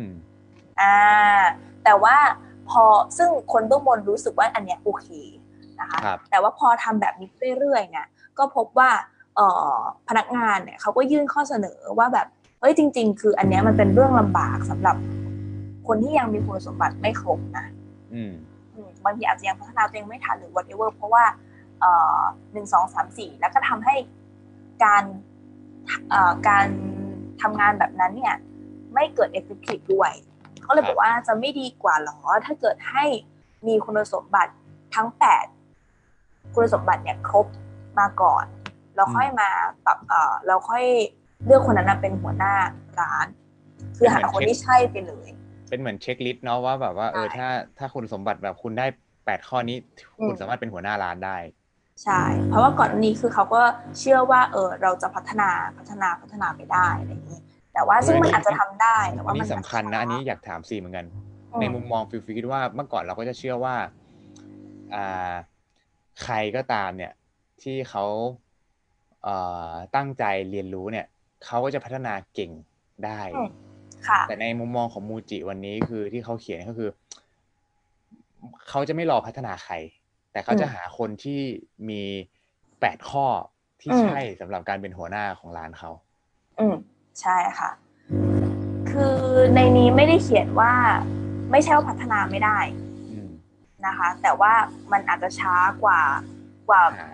[0.00, 0.02] ม
[0.80, 0.96] อ่า
[1.84, 2.16] แต่ว่า
[2.70, 2.84] พอ
[3.16, 5.08] ซึ่งคนเบื้องบนรู้สึกว่าอันเนี้ยโอเค
[5.80, 8.06] นะคะครับแต่ว่าพอทำแบบนี้เรื่อยๆเนี่ย
[8.38, 8.90] ก็พบว่า
[9.36, 12.26] เอ่อพนักงานเนี่ยเขาก็ยื่นข้อเสนอว่าแบบ
[12.60, 14.96] เฮ้ยจริง ๆ คืออันเนี้ยมันเป็นเรื่องลำบากสำหรับ
[15.86, 17.66] คนที่ยังมีคุณสมบัติไม่ครบนะ
[18.14, 18.32] อืม
[18.74, 21.24] อืมบางทีอาจจะยังพัฒนาตัวเองไม่ทันหรือ whatever เพราะว่า
[22.52, 23.94] หนึ่งสองสามสี่แล้วก็ทำให้
[24.84, 25.02] การ
[26.10, 26.66] เอ่อการ
[27.42, 28.34] ทำงานแบบนั้นเนี่ย
[28.94, 30.12] ไม่เกิด effective ด้วย
[30.62, 33.04] เขาเลยบอกว่าจะไม่ดีกว่าหรอ ถ้าเกิดให้
[33.66, 34.52] มีคุณสมบัติ
[34.94, 35.46] ทั้งแปด
[36.54, 37.46] คุณสมบัติเนี่ยครบ
[37.98, 38.44] มาก่อน
[38.94, 39.48] แล้วค่อยมา
[39.84, 40.84] ปรับเอ่อเราค่อย
[41.44, 42.54] เลือกคนนั้นนะเป็นหัวหน้า
[43.00, 43.26] ร้าน
[43.96, 45.28] คือหาคนที่ใช่ไปเลย
[45.68, 48.86] เป็นเหมือนเช็คลิสต์เนาะว่าแบบว่าเออใช่ถ้าถ้าคุณสมบัติแบบคุณได้
[49.26, 49.76] แปดข้อนี้
[50.18, 51.36] อืมคุณสามารถเป็นหัวหน้าร้านได้
[52.04, 53.62] ใช่ เพราะว่าก่อนอันนี้คือเขาก็
[53.98, 57.40] เชื่อว่าเออเราจะพัฒนาพัฒนาพัฒนาไปได้อะไรอย่างนี้
[57.72, 61.06] แต่ว่าซึ่งมันอาจจะทำได้แต่อัว่าอันนี้มันี้นสำคัญนะอันนี้อยากถามซีเหมือนกัน
[61.54, 63.74] อืในมุมมองฟิลฟิลคิดว่าเมื่อก่อนเราก็จะเชื่อว่า
[64.94, 65.32] อ่า
[66.22, 67.12] ใครก็ตามเนี่ย
[67.62, 68.04] ที่เขา
[69.22, 69.36] เอ่
[69.70, 71.06] อตั้งใจเรียนรู้เนี่ย
[71.44, 72.50] เขาก็จะพัฒนาเก่ง
[73.04, 73.48] ได้อืม
[74.08, 76.90] ค่ะแต่ในมุมมองของมูจิวันนี้คือที่เขาเขียนก็คือ
[78.68, 79.74] เขาจะไม่รอพัฒนาใคร
[80.36, 81.40] แต่เขาจะอืมหาคนที่
[81.88, 82.02] มี
[82.80, 83.26] แปดข้อ
[83.82, 85.90] ที่อืมใช่สำหรับการเป็นหัวหน้าของร้านเขา
[86.58, 86.76] อืม
[87.20, 87.70] ใช่ค่ะ
[88.90, 89.16] คือ
[89.54, 90.72] ในนี้ไม่ได้เขียนว่า
[91.50, 92.58] ไม่ใช่ว่าพัฒนาไม่ได้
[93.10, 93.30] อืม
[93.86, 94.52] นะคะ แต่ว่า
[94.92, 96.00] มันอาจจะช้ากว่า
[96.68, 97.04] กว่าหา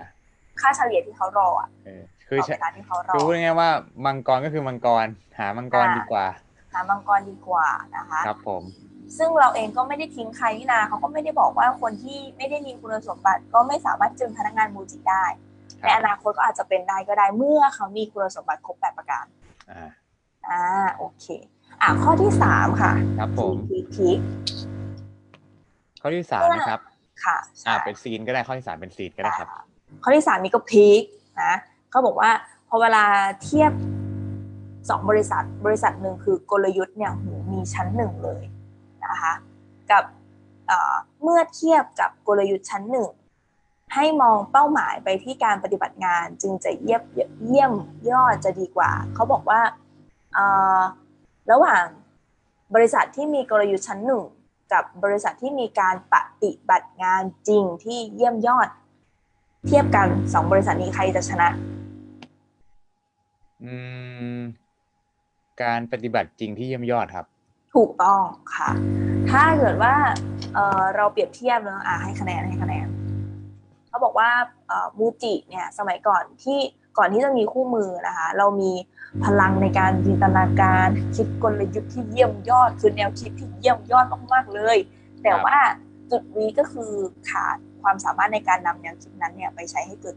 [0.60, 3.70] ค่าเฉลี่ยที่เขารออะเออคือต่อใช่เวลาที่เขารอคือพูดง่ายๆว่า
[4.04, 5.06] มังกรก็คือมังกร
[5.38, 6.26] หามังกรอ่าดีกว่า
[6.72, 8.62] หามังกรดีกว่านะคะ ครับผม
[9.16, 15.24] ซึ่งเราเองก็ไม่ได้ทิ้งใครนี่นาเขาก็ไม่ได้บอกว่าคนที่ไม่ได้มีคุณสมบัติ ก็ไม่สามารถจึงพนักงานมูจิได้
[15.82, 19.24] คในรับอนาคตก็อาจจะเป็นได้ก็ได้เมื่อเขามีคุณสมบัติครบแปดประการ
[19.70, 19.88] อ่า
[20.48, 20.62] อ่า
[20.96, 21.26] โอเค
[21.82, 24.08] อะข้อที่สามค่ะครับผมพีพี
[26.00, 26.80] ข้อที่สามนะครับ
[27.24, 27.36] ค่ะ
[27.66, 29.48] อ่าใช่เป็นซีนก็ได้ข้อที่สามเป็นซีนก็ได้ครับ
[30.02, 31.02] ข้อที่สามนี่ก็พีค
[31.42, 31.54] นะ
[31.90, 32.30] เขาบอกว่า
[32.68, 33.04] พอเวลา
[33.42, 33.72] เทียบ
[34.90, 38.42] สองบริษัทบริษัทหนึ่งคือกลยุทธ์เนี่ยหูมีชั้นหนึ่งเลย
[39.12, 39.34] นะคะ
[39.90, 40.04] กับ
[41.22, 43.08] เมื่อเทียบกับกลยุทธ์ชั้นหนึ่ง
[43.94, 47.02] ให้มองเป้าหมายไปที่การปฏิบัติงานจึงจะเยี่ยม
[47.46, 47.72] เยี่ยม
[48.10, 49.60] ยอดจะดีกว่า เขาบอกว่า
[51.50, 51.84] ระหว่าง
[52.74, 54.22] บริษัทที่มีกลยุทธ์ชั้นหนึ่ง
[54.72, 58.68] กับบริษัทที่มีการปฏิบัติงานจริงที่เยี่ยมยอด
[59.66, 61.48] เทียบกันสองบริษัทนี้ใครจะชนะ
[63.64, 63.72] อื
[64.38, 64.40] ม
[65.62, 67.26] การปฏิบัติจริงที่เยี่ยมยอดครับ
[67.74, 68.22] ถูกต้อง
[68.56, 68.70] ค่ะ
[69.30, 69.94] ถ้าเกิดว่า
[70.54, 72.86] เอ่อเราเปรียบเทียบเนอะอะให้คะแนนให้คะแนน
[73.88, 74.30] เขาบอกว่า
[74.68, 76.60] เอ่อมูจิเนี่ยสมัยก่อนที่
[76.98, 78.72] ก่อนที่จะมีคู่มือนะคะ เรามี
[79.24, 84.76] พลังในการจินตนาการคิดกลยุทธ์ที่เยี่ยมยอดคือแนวคิดที่เยี่ยมยอดมากๆเลย
[85.22, 85.58] แต่ว่า
[86.10, 86.92] จุดวีก็คือ
[87.30, 90.16] ขาดความสามารถในการนำแนวคิดนั้นเนี่ยไปใช้ให้เกิด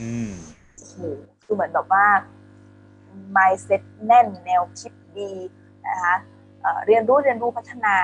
[0.00, 0.30] อืม
[0.76, 0.96] โอ้โห
[1.44, 2.06] คือเหมือนแบบว่า
[3.36, 5.32] mindset แน่นแนวคิดดี
[5.86, 6.14] นะคะ
[6.62, 7.96] เอ่อเรียนรู้เรียนรู้พัฒนา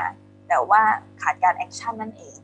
[0.48, 0.82] แต่ว่า
[1.22, 2.38] ขาดการ action นั่นเอง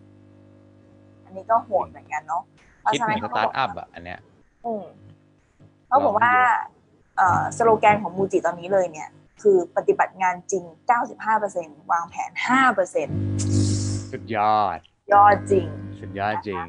[1.24, 2.42] อันนี้ก็โหดเหมือนกันเนาะ
[2.80, 4.20] เพราะคิดฉะเหมืนั้อนนสเขาก็ตาบร์อกทอัพอะอันเนี้ย
[4.64, 4.84] อืม
[5.88, 6.32] เขาบอกว่า
[7.16, 9.08] เอ่อสโลแกนของมูจิตอนนี้เลยเนี่ย
[9.42, 10.64] คือปฏิบัติงานจริง
[11.28, 12.30] 95%วางแผน
[13.20, 14.78] 5%สุดยอด
[15.12, 15.66] ยอดจริง
[16.00, 16.64] สุดยอดจริง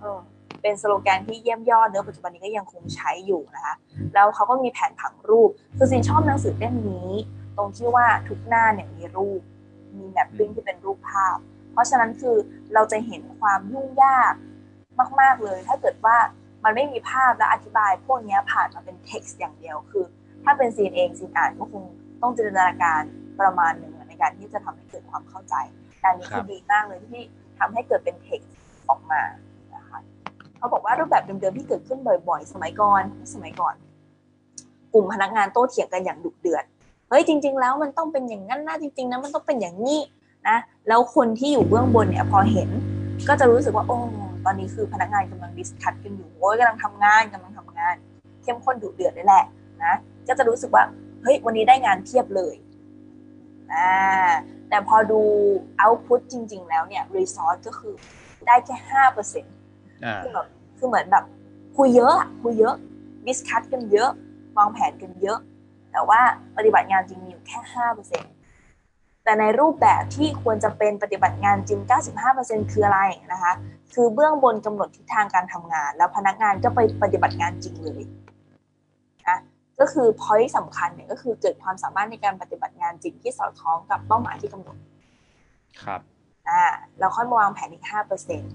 [0.00, 0.18] เออ
[0.62, 3.74] เป็นสโลแกนที่เยี่ยมยอดเนื้อะปัจจุบันนี้ก็ยังคงใช้อยู่นะคะ
[4.14, 7.10] แล้วเขาก็มีแผนผังรูป คือซินชอบหนังสือเล่มนี้
[7.58, 9.40] ตรงที่ว่าทุกหน้าเนี่ยมีรูป
[9.98, 11.36] มีแมปปิ้งที่เป็นรูปภาพ
[11.72, 12.36] เพราะฉะนั้นคือ
[12.74, 14.32] เราจะเห็นความยุ่งยาก
[15.20, 16.16] มาก ๆเลย ถ้าเกิดว่า
[16.64, 20.04] มันไม่มีภาพและอธิบายพวกเนี้ยผ่านมาเป็นเท็กซ์อย่างเดียวคือ
[20.44, 21.82] ถ้าเป็นซีนเองซีนอ่านก็คง
[22.22, 23.02] ต้องจินตนาการ
[23.40, 25.54] ประมาณหนึ่งในการที่จะทำให้เกิดความเข้าใจ
[26.02, 27.22] ครับการนี้คือดีมากเลยที่
[27.58, 28.54] ทำให้เกิดเป็นเท็กซ์
[28.88, 29.22] ออกมา
[29.76, 29.98] นะคะ
[30.58, 33.02] เขาบอกว่ารูปแบบเดิมๆที่เกิดขึ้นบ่อย ๆ สมัยก่อน
[33.34, 33.74] สมัยก่อน
[34.92, 36.64] กลุ่มพนักงานโต้เถียงกันอย่างดุเดือด
[37.08, 40.00] เฮ้ยจริง ๆ แล้วมันต้องเป็นอย่างนั้นนะจริง ๆนะมันต้องเป็นอย่างนี้
[40.48, 40.56] นะ
[40.88, 42.68] แล้วคนที่อยู่เบื้องบนเนี่ยพอเห็น
[43.28, 43.98] ก็จะรู้สึกว่าโอ้
[44.44, 47.94] ตอนนี้คือพนักงานกำลัง discuss กันอยู่โอ้ยกำลังทำงานกำลังทำงาน
[48.42, 49.44] เข้มข้นดุเดือดเลยแหละ
[49.84, 49.94] นะ
[50.28, 50.84] ก็จะรู้สึกว่า
[51.22, 52.54] เฮ้ยวันนี้ได้งานเพียบเลย
[53.72, 53.90] อ่า
[54.68, 55.20] แต่พอดู
[55.78, 57.94] output จริง ๆ แล้วเนี่ย result ก็คือ
[58.46, 59.54] ได้แค่ห้าเปอร์เซ็นต์
[60.04, 60.46] อ่าคือแบบ
[60.78, 61.24] คือเหมือนแบบ
[61.76, 62.74] คุยเยอะอะคุยเยอะ
[63.26, 64.10] discuss กันเยอะ
[64.56, 65.38] วางแผนกันเยอะ
[65.98, 66.22] แต่ว่า
[66.56, 68.24] ปฏิบัติงานจริงมีอยู่แค่ห้าเปอร์เซ็น
[69.24, 71.80] แต่ในรูปแบบที่ควรจะเป็นปฏิบัติงานจริง
[72.26, 73.00] 95%คืออะไร
[73.32, 73.52] นะคะ
[73.94, 78.02] คือเบื้องบนกำหนดทิศทางการทำงาน แล้วพนักงานก็ไปปฏิบัติงานจริงเลย
[79.28, 79.38] นะ
[79.80, 84.76] ก็คือ point สำคัญเนี่ยก็คือเกิดความสามารถในการปฏิบัติงานจริงที่สอดคล้องกับเป้าหมายที่กำหนด
[85.82, 86.00] ครับ
[86.48, 86.64] อ่า
[86.98, 88.52] เราค่อยมาวางแผนอีกห้าเปอร์เซ็นต์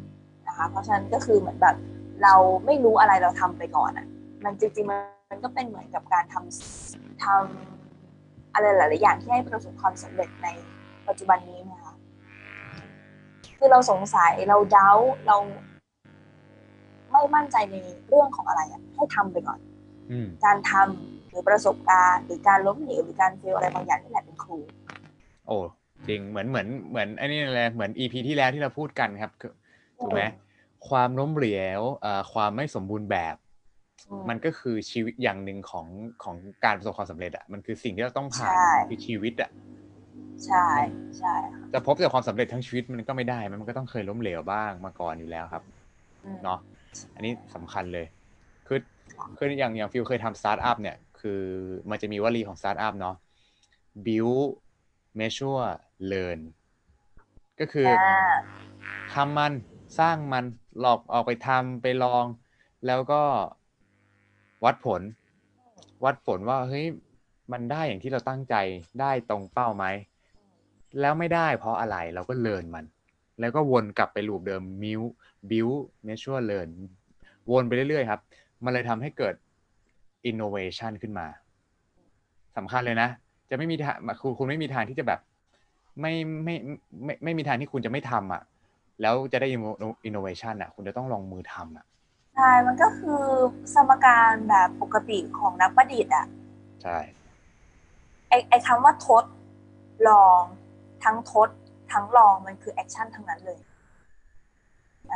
[0.47, 1.75] นะคะ เพราะฉะนั้นก็คือเหมือนแบบ
[2.23, 2.33] เรา
[2.65, 4.07] ไม่รู้อะไรเราทำไปก่อนอะ
[4.43, 4.99] มันจริงๆมัน
[5.33, 10.47] มันก็เป็นเหมือนกับการทำทำอะไรหลาย ๆ อย่างที่ให้ประสบความสำเร็จใน
[11.07, 11.93] ปัจจุบันนี้นะคะ
[13.57, 14.91] คือเราสงสัยเราเดา
[15.27, 15.37] เรา
[17.11, 17.75] ไม่มั่นใจใน
[18.07, 19.59] เรื่องของอะไรอะให้ทำไปก่อน
[20.11, 24.57] อืมการทำหรือประสบการณ์หรือการล้มเหลวหรือการเฟลอะไรบางอย่างนี่แหละเป็นครู
[25.47, 25.57] โอ้
[26.07, 29.53] จริงเหมือนเหมือนเหมือนไอ้นี่เลยเหมือน EP ที่แล้วที่เราพูดกันครับคือ
[30.01, 30.21] ถูกไหม
[30.89, 31.47] ความล้มเหล
[31.79, 33.42] วเอ่อความไม่สมบูรณ์แบบอื
[34.09, 35.87] มมันก็คือชีวิตอย่างหนึ่งของ
[36.23, 36.35] ของ
[36.65, 39.49] การประสบความสำเร็จอะมันคือสิ่งที่เราต้องผ่านใช่คือชีวิตอะ
[40.45, 40.67] ใช่
[41.19, 45.63] ใช่ค่ะจะพบแต่ความสำเร็จทั้งชีวิตมันก็ไม่ได้ มันก็ต้องเคยล้มเหลวบ้างมาก่อนอยู่แล้วครับ
[46.23, 46.59] อืมเนาะ
[47.15, 48.05] อันนี้สำคัญเลย
[48.67, 48.79] คือ
[49.37, 51.41] คืออย่างอย่างฟิลเคยทำสตาร์ทอัพเนี่ย คือ
[51.89, 53.15] มันจะมีวลีของสตาร์ทอัพเนาะ
[54.05, 54.45] build
[55.19, 55.65] measure
[56.11, 56.39] learn
[57.59, 58.53] ก็คือออ่า
[59.13, 59.53] ทำมัน
[59.99, 60.45] สร้างมัน
[60.79, 62.25] หลอกออกไปทำไปลอง
[62.85, 63.23] แล้วก็
[64.63, 65.01] วัดผล
[66.03, 66.85] วัดผลว่าเฮ้ย
[67.51, 68.55] มันได้อย่างที่เราตั้งใจ
[68.99, 69.85] ได้ตรงเป้าไหม
[70.99, 72.85] แล้วไม่ได้เพราะอะไรเราก็ learn มัน
[73.39, 76.69] แล้วก็วนกลับไป loop เดิม build build measure learn
[77.51, 78.21] วนไปเรื่อยๆครับ
[78.63, 79.33] มันเลยทำให้เกิด
[80.29, 81.27] innovation ขึ้นมา
[82.57, 83.09] สำคัญเลยนะ
[83.49, 85.19] จะไม่มีทางคุณคุณไม่มีทางที่จะแบบ
[86.01, 88.41] ไม่ไม่ไม่ไม่ไม่มีทางที่คุณจะไม่ทำอะ
[89.01, 91.85] แล้วจะได้ inno- innovation อะ คุณจะต้องลงมือทำอะ
[92.35, 93.21] ใช่ มันก็คือ
[93.73, 96.25] สมการแบบปกติของนักประดิษฐ์อะ
[96.83, 96.97] ใช่
[98.29, 99.23] ไอไอคำว่าทด
[100.09, 100.41] ลอง
[101.03, 101.49] ทั้งทด
[101.91, 103.59] ทั้งลองมันคือ action ทั้งนั้นเลย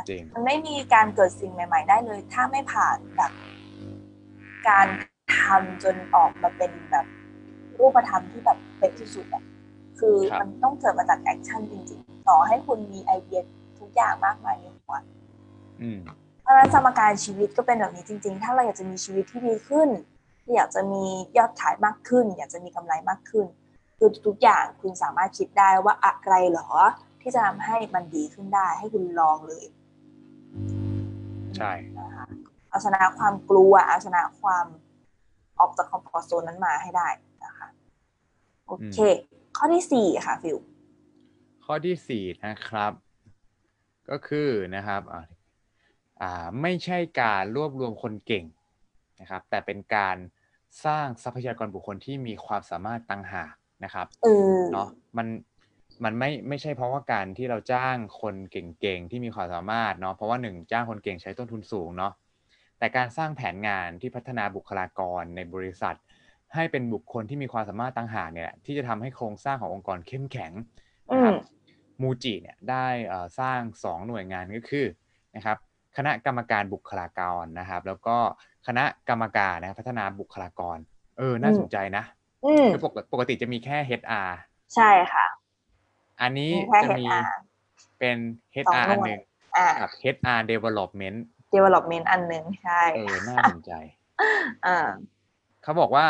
[0.08, 3.32] จริง มันไม่มีการเกิดสิ่งใหม่ ๆ ได้เลย ถ้าไม่ผ่านแบบ
[4.68, 4.86] การ
[5.38, 7.06] ทำจนออกมาเป็นแบบ
[7.78, 9.42] รูปธรรมที่แบบเป๊ะที่สุดอะ
[9.98, 13.40] คือครับมันต้องเกิดมาจากแอคชั่นจริง ๆ ต่อให้คุณมีไอเดีย
[13.78, 14.94] ทุกอย่างมากมายในหัว
[15.82, 19.88] อืมเพ ราะฉะนั้นสมการชีวิตก็เป็นแบบนี้จริง ๆ ถ้าเราอยากจะมีชีวิตที่ดีขึ้น
[20.54, 21.04] อยากจะมี
[21.36, 23.46] ยอดขายมากขึ้น อยากจะมีกำไรมากขึ้น
[23.98, 26.68] คือทุกๆอย่างคุณสามารถคิดได้ว่าอะไรเหรอ
[27.20, 29.64] ที่จะทำให้มันดีขึ้นได้ให้คุณลองเลย
[31.56, 32.26] ใช่นะคะ
[32.68, 34.66] เอาชนะความกลัวเอาชนะความ
[35.60, 37.08] ออกจากคอมฟอร์ทโซนนั้นมาให้ได้
[37.44, 37.68] นะคะ
[38.66, 38.98] โอเค
[39.56, 40.58] ข้อที่สี่ค่ะฟิว
[41.64, 42.92] ข้อที่สี่นะครับ
[44.10, 45.37] ก็คือนะครับอ่าอ่า
[46.62, 48.44] ไม่ใช่การรวบรวมคนเก่ง
[49.20, 50.16] นะครับ แต่เป็นการ
[50.84, 53.52] สร้างทรัพยากรบุคคลที่มีความสามารถต่างหาก
[53.84, 54.26] นะครับเอ
[54.56, 55.26] อเนาะมัน
[56.04, 62.12] มันไม่ไม่ใช่เพราะว่าการที่เราจ้างคนเก่งๆที่มีความสามารถเนาะเพราะว่าหนึ่งจ้างคนเก่งใช้ต้นทุนสูงเนาะ
[62.78, 65.96] แต่การสร้างแผนงานที่พัฒนาบุคลากรในบริษัท
[66.54, 70.52] ให้เป็นบุคคลที่มีความสามารถต่างหากเนี่ยแหละที่จะทำให้โครงสร้างขององค์กรเข้มแข็ง
[71.12, 74.86] นะครับอืมมูจิเนี่ยได้เอ่อสร้าง 2 หน่วยงานก็คือ
[75.36, 75.56] นะครับ
[75.98, 78.16] คณะกรรมการบุคลากรนะครับ แล้วก็
[78.66, 80.78] คณะกรรมการนะครับพัฒนาบุคลากร
[81.18, 82.04] เออ น่าอืมสนใจนะ
[82.46, 84.30] อืมคือปกติปกติจะมีแค่ HR
[84.74, 85.26] ใช่ค่ะ
[86.20, 87.26] อันนี้มีแค่จะมี HR
[87.98, 88.16] เป็น
[88.66, 89.20] สอง HR หน่วยอันหนึ่ง
[89.56, 91.18] อ่ากับ HR development
[91.54, 93.72] development อันหนึ่งใช่ เออ น่าสนใจ
[94.66, 94.86] อ่า
[95.62, 96.06] เขาบอกว่า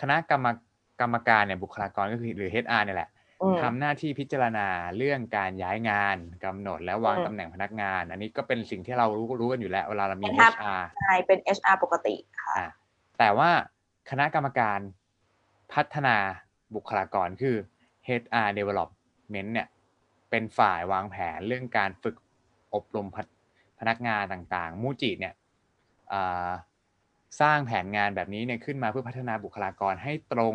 [0.00, 0.46] คณะกรรม
[1.00, 3.11] กรรมการเนี่ยบุคลากรก็คือหรือ HR เนี่ยแหละอืม
[3.62, 12.68] ทำหน้าที่พิจารณาเรื่องการย้ายงานกำหนดและวางอืมตำแหน่งพนักงาน อันนี้ก็เป็นสิ่งที่เรารู้รู้กันอยู่แล้วเวลาเรามีเป็นครับ HR ใช่เป็น HR ปกติค่ะอะ
[13.18, 13.50] แต่ว่า
[14.10, 14.78] คณะกรรมการ
[15.72, 16.16] พัฒนา
[16.74, 17.56] บุคลากรคือ
[18.20, 19.68] HR development เนี่ย
[20.30, 22.16] เป็นฝ่ายวางแผนเรื่องการฝึก
[22.74, 23.16] อบรมพ
[23.78, 25.34] พนักงานต่างๆ มูจิเนี่ย
[26.12, 26.50] อ่า
[27.40, 30.54] สร้างแผนงานแบบนี้เนี่ยขึ้นมาเพื่อพัฒนาบุคลากรให้ตรง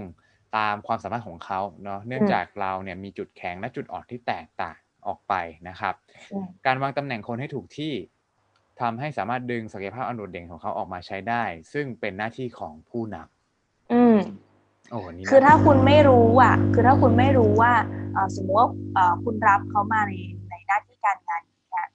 [0.57, 5.33] ตามความสามารถของเขาเนาะเนื่องอืมจากเราเนี่ยมีจุดแข็งและจุดอ่อนที่แตกต่างออกไป
[5.69, 5.93] นะครับ
[6.31, 7.93] อืมการวางตำแหน่งคนให้ถูกที่
[8.81, 13.17] ทำให้สามารถดึงศักยภาพอันโดดเด่นของเขาออกมาใช้ได้ ซึ่งเป็นหน้าที่ของผู้น
[13.93, 17.73] อืมำโอ้โหนี่คือถ้าน่คุณไม่รู้อะ คือถ้าคุณไม่รู้ว่า
[18.13, 20.13] เอ่อสมมติว่าเอ่อคุณรับเขามาใน
[20.49, 21.87] ในหน้าที่การงานนี้เนี่ย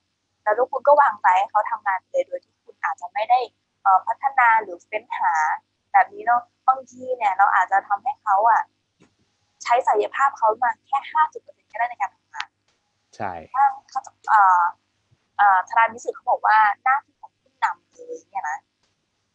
[0.42, 3.38] แล้วทุกคุณก็วางใจให้เขาทำงานเลยโดยที่คุณอาจจะไม่ได้
[3.82, 5.34] เอ่อพัฒนาหรือเฟ้นหา
[5.92, 8.62] แบบนี้เนาะบางทีเนี่ยเราอาจจะทำให้เขาอะ
[9.62, 12.48] ใช้ศักยภาพเขามาแค่ห้าสิบเปอร์เซ็นต์ก็ได้ในการทำงาน
[13.16, 14.64] ใช่ถ้าเขาจะเอ่อ
[15.38, 18.58] เอ่อทรานนิสึเขาบอกว่าหน้าที่ของผู้นำเลยเนี่ยนะ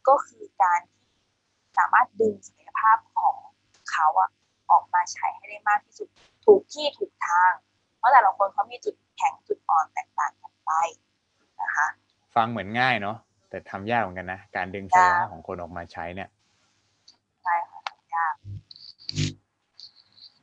[0.07, 1.05] ก็คือการที่
[1.77, 3.35] สามารถดึงศักยภาพของ
[3.91, 4.29] เขาอะ
[4.71, 6.07] ออกมาใช้ให้ได้มากที่สุด
[6.45, 7.51] ถูกที่ถูกทาง
[7.97, 10.71] เพราะแต่ละคนเขามีจุดแข็งจุดอ่อนแตกต่างกันไป
[11.61, 11.87] นะคะ
[12.35, 13.17] ฟังเหมือนง่ายเนาะ
[13.49, 16.29] แต่ทำยากเหมือนกันนะ การดึงศักยภาพของคนออกมาใช้เนี่ย
[17.43, 17.79] ใช่ค่ะ
[18.15, 18.33] ยาก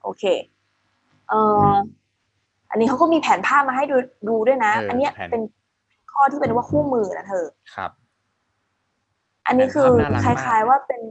[0.05, 0.25] โอเค
[1.29, 1.73] เอ่อ
[2.71, 3.97] อันนี้เขาก็มีแผนภาพมาให้ดู
[4.29, 5.43] ดูด้วยนะเอออัอันเนี้ยแผนเป็น
[6.13, 7.91] ข้อที่เป็นว่าคู่มือนะเธอครับ
[9.47, 11.03] อันนี้คือน่ารักคมากล้าย ๆ ว่าเป็น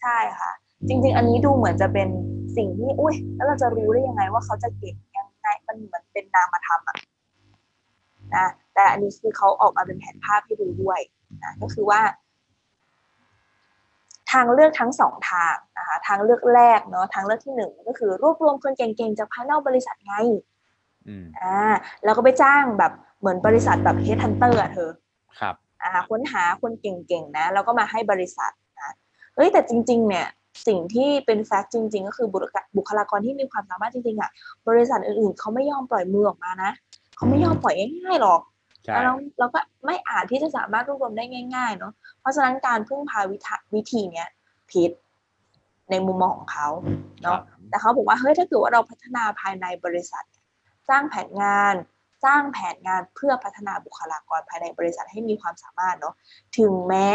[0.00, 0.52] ใช่ค่ะ
[0.88, 2.08] จริง ๆ อันนี้ดูเหมือนจะเป็น
[2.56, 6.96] สิ่งที่อุ้ยแล้วเราจะรู้ได้ยังไงว่าเขาจะเก่งยังไงมันเหมือนเป็นนามธรรมอะ
[8.36, 11.00] นะแต่อันนี้คือเขาออกมาเป็นแผนภาพให้ดูด้วย
[11.44, 12.00] นะก็คือว่า
[14.32, 20.14] ทางเลือกทั้งสองทางนะคะทางเลือกแรกเนาะทางเลือกที่หนึ่งก็คือ รวบรวมคนเก่งๆจากภายนอกบริษัทไง
[21.06, 21.56] อืมอ่า
[22.04, 24.90] แล้วก็ไปจ้างแบบเหมือนบริษัทแบบ headhunter อะเธอ
[25.40, 28.90] ครับอ่าค้นหาคนเก่งๆนะแล้วก็มาให้บริษัทนะ
[29.34, 30.26] เฮ้ยแต่จริง ๆ เนี่ย
[30.66, 34.30] สิ่งที่เป็น fact จริง ๆ ก็คือบุคลาบุคลากรที่มีความสามารถจริงๆอะ
[34.68, 36.70] บริษัทอื่นๆเขาไม่ยอมปล่อยมือออกมานะ
[37.16, 38.51] เขาไม่ยอมปล่อยง่ายๆหรอกใช่
[39.02, 44.28] แล้วเราก็ไม่อาจที่จะสามารถรวบรวมได้ง่าย ๆ เนาะเพราะฉะนั้นการพึ่งพาวิธาวิธีเนี้ย
[44.70, 44.90] ผิด
[45.90, 50.24] ในมุมมองของเขาครัเนาะบแต่เขาบอกว่าเฮ้ยถ้าเกิดว่าเราพัฒนาภายในบริษัท
[50.88, 51.74] สร้างแผนงาน
[52.24, 56.14] สร้างแผนงานเพื่อพัฒนาบุคลากรภายในบริษัทให้มีความสามารถเนาะ
[56.58, 57.08] ถึงแม้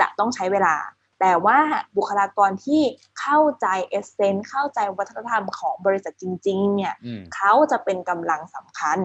[0.00, 0.76] จะต้องใช้เวลา
[1.20, 1.58] แต่ว่า
[1.96, 2.82] บุคลากรที่
[3.20, 8.98] เข้าใจเอเซนต์เข้าใจวัฒนธรรมของบริษัทจริง ๆ เนี่ยอืมเขาจะเป็นกำลังสำคัญ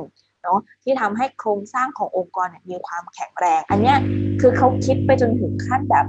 [0.46, 3.98] เนาะที่ทำให้โครงสร้างขององค์กรเนี่ยมีความแข็งแรง อันเนี้ย
[4.42, 6.08] คือเขาคิดไปจนถึงขั้นแบบ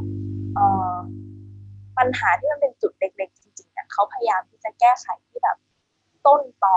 [0.55, 0.95] เอ่อ
[1.99, 5.57] ปัญหาที่มันเป็นจุดเล็กๆจริงๆเนี่ยเขาพยายามที่จะแก้ไขที่แบบ
[6.27, 6.77] ต้นต่อ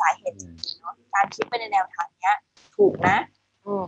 [0.00, 2.36] สาเหตุจริงๆเนาะการคิดไปในแนวทางเนี้ย
[2.76, 3.16] ถูกนะ
[3.66, 3.84] อืม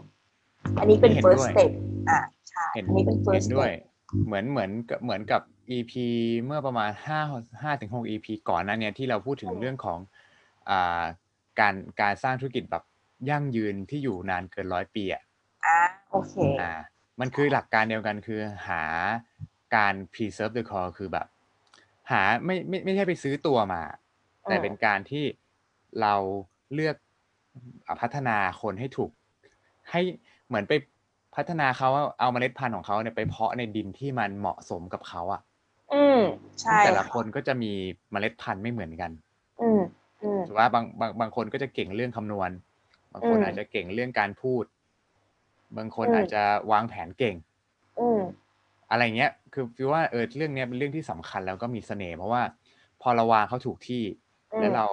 [0.78, 1.70] อันนี้เป็นเห็น first ด้วย step
[2.08, 5.42] อ่าใช่เห็นอันนี้เป็นเห็ first นด้วย step เหมือนเหมือนกับเหมือนกับ
[5.76, 5.92] EP
[6.44, 7.20] เมื่อประมาณห้า
[7.62, 9.98] ห้าถึงหก EP ก่อนหนั้นเนี่ยที่เราพูดถึงอืมเรื่องของ
[10.70, 11.02] อ่า
[11.60, 12.82] การการสร้างธุรกิจแบบ
[13.30, 15.22] ยั่งยืนที่อยู่นานเกินร้อยปีอะ
[15.66, 15.78] อ่า
[16.10, 16.72] โอเคอ่า
[17.20, 18.82] มันคือหลักการเดียวกันคือหา
[19.76, 21.26] การ preserve the core คือแบบ
[22.10, 23.82] หาไม่ไม่ไม่ใช่ไปซื้อตัวมา
[24.48, 25.24] แต่อืมเป็นการที่
[26.00, 26.14] เรา
[26.74, 26.96] เลือก
[27.86, 29.10] อ่าพัฒนาคนให้ถูก
[29.90, 30.00] ให้
[30.48, 30.72] เหมือนไป
[31.36, 31.88] พัฒนาเขา
[32.20, 35.40] เอาเมล็ดพันธุ์ของเขาเนี่ยไปเพาะในดินที่มันเหมาะสมกับเขาอะ
[35.92, 36.20] อืม
[36.60, 37.72] ใช่แต่ละค่ะคนก็จะมี
[38.10, 39.10] เมล็ดพันธุ์ไม่เหมือนกัน
[39.60, 39.80] อืม
[40.22, 44.64] อืมถือว่าบางบางบางคนก็จะเก่งเรื่องคำนวณบางคนอืมอาจจะเก่งเรื่องการพูด
[45.76, 47.36] บางคนอืมอาจจะวางแผนเก่ง
[48.00, 48.22] อืม
[48.90, 52.42] อะไรเงี้ย คือฟิวว่าเออเรื่องเนี้ยเป็นเรื่องที่สำคัญแล้วก็มีเสน่ห์เพราะว่า
[53.02, 54.02] พอเราวางเขาถูกที่
[54.52, 54.86] อืมแล้วเรา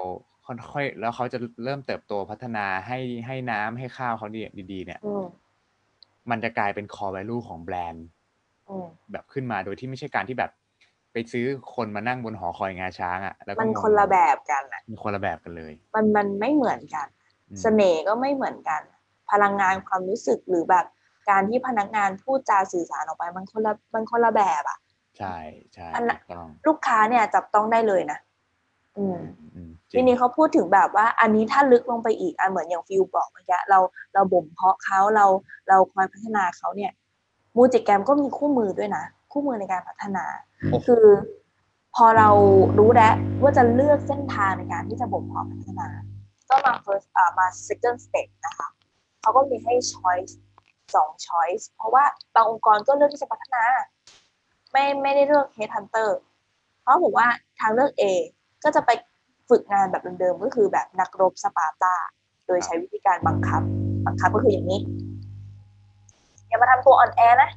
[0.72, 4.40] ค่อยๆแล้วเขาจะเริ่มเติบโตพัฒนาให้ให้น้ำให้ข้าวเขาดี
[4.72, 5.26] ดีๆเนี่ยอืม
[6.30, 8.06] มันจะกลายเป็น core value ของแบรนด์
[8.70, 10.52] อืมแบบขึ้นมาโดยที่ไม่ใช่การที่แบบ
[11.12, 17.23] ไปซื้อคนมานั่งบนหอคอยงาช้างอะ่ะแล้วก็มันงงคนละแบบกันอะมันคนละแบบกันเลย มันมันไม่เหมือนกันอืม
[17.62, 18.82] เสน่ห์ก็ไม่เหมือนกัน
[19.32, 20.86] พลังงานความรู้สึกหรือแบบ
[21.30, 24.78] การที่พนักงานพูดจาสื่อสารออกไปมันคนละมันคนละแบบอะ
[25.18, 25.36] ใช่
[25.74, 28.20] ใช่อันน่ะถูกต้องลูกค้าเนี่ยจับต้องได้เลยนะ
[28.98, 29.18] อืม
[29.56, 33.80] อืมจริทีงนี้เขาพูดถึงแบบว่า อันนี้ถ้าลึกลงไปอีกอะเหมือนอย่างฟิลบอกเมื่อกี้เรา
[34.14, 35.26] เราบ่มเพาะเขาเรา
[35.70, 36.92] เราคอยพัฒนาเขาเนี่ย
[37.56, 40.26] มูจิแกรมก็มีคู่มือด้วยนะ คู่มือในการพัฒนา
[40.72, 41.04] โอ้โหคือ
[41.96, 42.30] พอเรา
[42.80, 45.88] รู้แล้วว่าจะเลือกเส้นทางในการที่จะบ่มเพาะพัฒนา
[46.54, 48.68] ก็มา first อ่ามา second step นะคะ
[49.22, 50.34] เขาก็มีให้ choice
[50.96, 52.04] สอง choice เพราะว่า
[52.36, 53.64] บางองค์กรก็เลือกที่จะพัฒนา
[54.72, 56.10] ไม่ไม่ได้เลือก head hunter
[56.82, 57.28] เพราะบอกว่า
[57.60, 58.04] ทางเลือก A
[58.64, 58.92] ก็จะไป
[59.50, 61.96] ฝึกงานแบบเดิมๆก็คือแบบนักรบสปาร์ตา
[62.48, 63.62] โดยใช้วิธีการบังคับ
[64.06, 64.80] บังคับก็คืออย่างนี้
[66.48, 67.52] อย่ามาทำตัวอ่อนแอนะ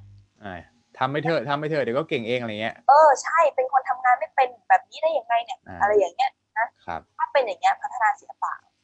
[0.44, 0.54] อ่า
[0.98, 8.75] ทำไม่เถอะทำไม่เถอะเดี๋ยวก็เก่งเองอะไรเงี้ย เออใช่เป็นคนทำงานไม่เป็นแบบนี้ได้ยังไงเนี่ยอ่าอะไรอย่างเงี้ยนะครับถ้าเป็นอย่างเงี้ยพัฒนาเสียเปล่าอืม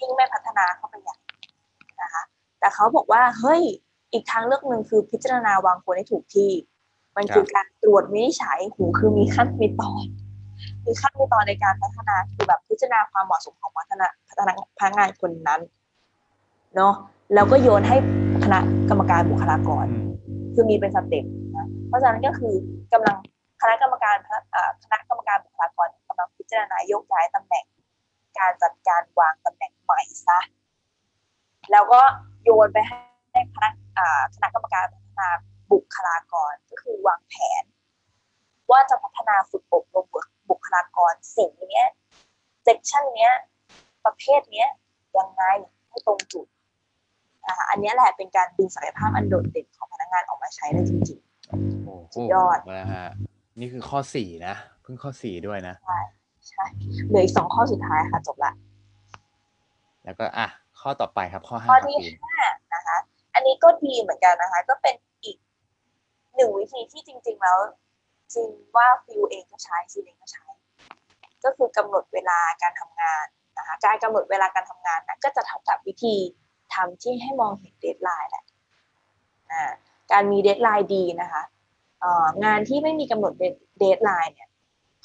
[0.00, 1.16] ยิ่งไม่พัฒนาเข้าไปใหญ่
[2.02, 2.22] นะคะ
[2.60, 3.62] แต่เขาบอกว่าเฮ้ย
[4.12, 6.50] อีกทางเลือกหนึ่งคือพิจารณาวางคนให้ถูกที่
[7.16, 10.04] มันคือการตรวจวินิจฉัยหูคือมีขั้นมีตอน
[10.86, 15.60] มีขั้นมีตอนในการพัฒนาคือแบบพิจารณาความเหมาะสมของพัฒนาพัฒนาพนักงานคนนั้น
[16.76, 16.94] เนาะ
[17.34, 17.96] แล้วก็โยนให้
[18.44, 18.58] คณะ
[18.88, 20.08] กรรมการบุคลากรอืม
[20.54, 21.24] คือมีเป็นสเต็ป
[21.56, 22.54] นะเพราะฉะนั้นก็คือ
[22.92, 23.16] กำลัง
[23.60, 24.16] คณะกรรมการ
[24.50, 27.64] เอ่อคณะกรรมการบุคลากรกำลังพิจารณาโยกย้ายตำแหน่ง
[28.38, 30.38] การจัดการวางตำแหน่งใหม่ซะ
[31.72, 32.00] แล้วก็
[32.44, 33.68] โยนไปให้คณะ
[33.98, 35.28] อ่าคณะกรรมการพัฒนา
[35.72, 37.64] บุคลากรก็คือวางแผน
[38.70, 40.06] ว่าจะพัฒนาฝึกอบรม
[40.50, 41.88] บุคลากรสิ่งเนี้ย
[42.62, 43.32] เซกชันเนี้ย
[44.04, 44.68] ประเภทเนี้ย
[45.18, 45.42] ยังไง
[45.88, 46.46] ให้ตรงจุด
[47.46, 53.06] นะคะอันเนี้ยแหละเป็นการดึงศักยภาพอันโดดเด่นของพนักงานออกมาใช้ได้จริงโอ้โหสุดยอดนะฮะ
[53.60, 56.15] นี่คือข้อสี่นะเพิ่งข้อสี่ด้วยนะๆ
[56.50, 56.64] ใช่
[57.08, 58.52] เหลืออีกสองข้อสุดท้ายค่ะจบละ
[60.04, 60.46] แล้วก็อะ
[60.80, 62.96] ข้อต่อไปครับ ข้อห้าข้อครับที่คุณห้านะคะ
[63.34, 64.94] อันนี้ก็ดีเหมือนกันนะคะ ก็เป็น
[65.24, 65.36] อีก
[66.36, 67.58] หนึ่งวิธีที่จริง ๆ แล้ว
[68.34, 70.46] จริงว่าฟิลเองก็ใช้ซีเองก็ใช้
[71.44, 73.24] ก็คือกำหนดเวลาการทำงาน
[73.58, 76.16] นะคะ การกำหนดเวลาการทำงานนะก็จะเท่ากับวิธี
[76.74, 78.44] ทำที่ให้มองเห็น deadline แหละ
[79.52, 79.62] อ่า
[80.12, 81.42] การมี deadline ดีนะคะ
[82.00, 83.32] เอ่องานที่ไม่มีกำหนด
[83.78, 84.48] deadline เนี่ย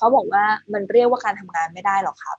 [0.02, 2.38] เขาบอกว่ามันเรียกว่าการทำงานไม่ได้หรอกครับ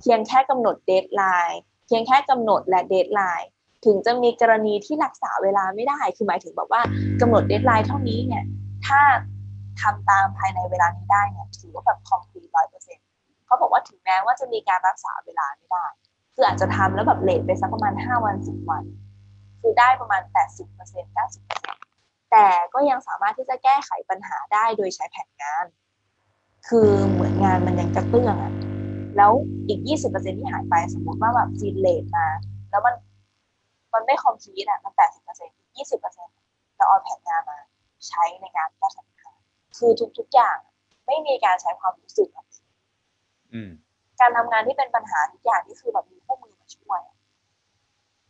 [0.00, 3.48] เพียงแค่กำหนด deadline เพียงแค่กำหนดและ deadline
[3.84, 6.82] ถึงจะมีกรณีที่รักษาเวลาไม่ได้ คือหมายถึงแบบว่า
[7.20, 8.44] กำหนด deadline เท่านี้เนี่ย
[8.86, 9.00] ถ้า
[9.80, 13.06] ทำตามภายในเวลานี้ได้เนี่ยถือว่าแบบ complete ร้อยเปอร์เซ็นต์
[13.46, 15.86] เขาบอกว่าถึงแม้ว่าจะมีการรักษาเวลาไม่ได้
[16.34, 18.84] คืออาจจะทำแล้วแบบ late ไปสักประมาณห้าวันสิบวัน
[19.60, 21.82] คือได้ประมาณแปดสิบเปอร์เซ็นต์เก้าสิบเปอร์เซ็นต์
[22.32, 25.64] แต่ก็ยังสามารถที่จะแก้ไขปัญหาได้โดยใช้แผนงาน
[26.68, 28.52] คือเหมือนงานมันยังกระเตื้องอะ
[29.16, 29.32] แล้ว
[29.68, 32.26] อีกยี่สิบเปอร์เซ็นที่หายไปสมมติว่าแบบซีน late มา
[32.70, 32.94] แล้วมัน
[33.94, 36.36] มันไม่ complete อะมันแปดสิบเปอร์เซ็นต์ยี่สิบเปอร์เซ็นต์
[36.76, 37.58] เราเอาแผนงานมา
[38.08, 39.32] ใช้ในการแก้ปัญหา
[39.78, 40.56] คือทุกๆอย่าง
[41.06, 42.46] ไม่มีการใช้ความรู้สึกอะ
[43.52, 43.70] อืม
[44.20, 47.16] การทำงานที่เป็นปัญหาทุกอย่างนี่คือแบบมีคู่มือมาช่วยอะ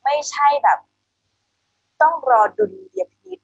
[0.04, 0.78] ไม่ใช่แบบ
[2.02, 3.40] ต้องรอดุลยพินิจ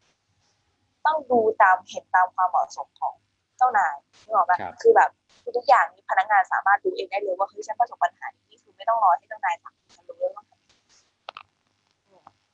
[1.06, 3.14] ต้องดูตามเห็นตามความเหมาะสมของ
[3.58, 3.94] เจ้านาย
[4.24, 5.10] นึกออกไหมครับคือแบบ
[5.56, 10.80] ทุกๆอย่างนี้พนักงานสามารถดูเองได้เลยว่าเฮ้ยฉันประสบปัญหานี้คือไม่ต้องรอให้เจ้านายสั่งฉันรู้ว่าต้องทำยังไง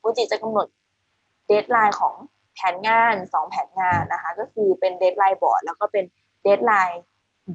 [0.00, 0.66] MUJI จะกำหนด
[1.46, 2.14] deadline ของ
[2.54, 6.04] แผนงานสองแผนงานนะคะ ก็คือเป็น deadline board แล้วก็เป็น
[6.42, 7.02] เดทไลน์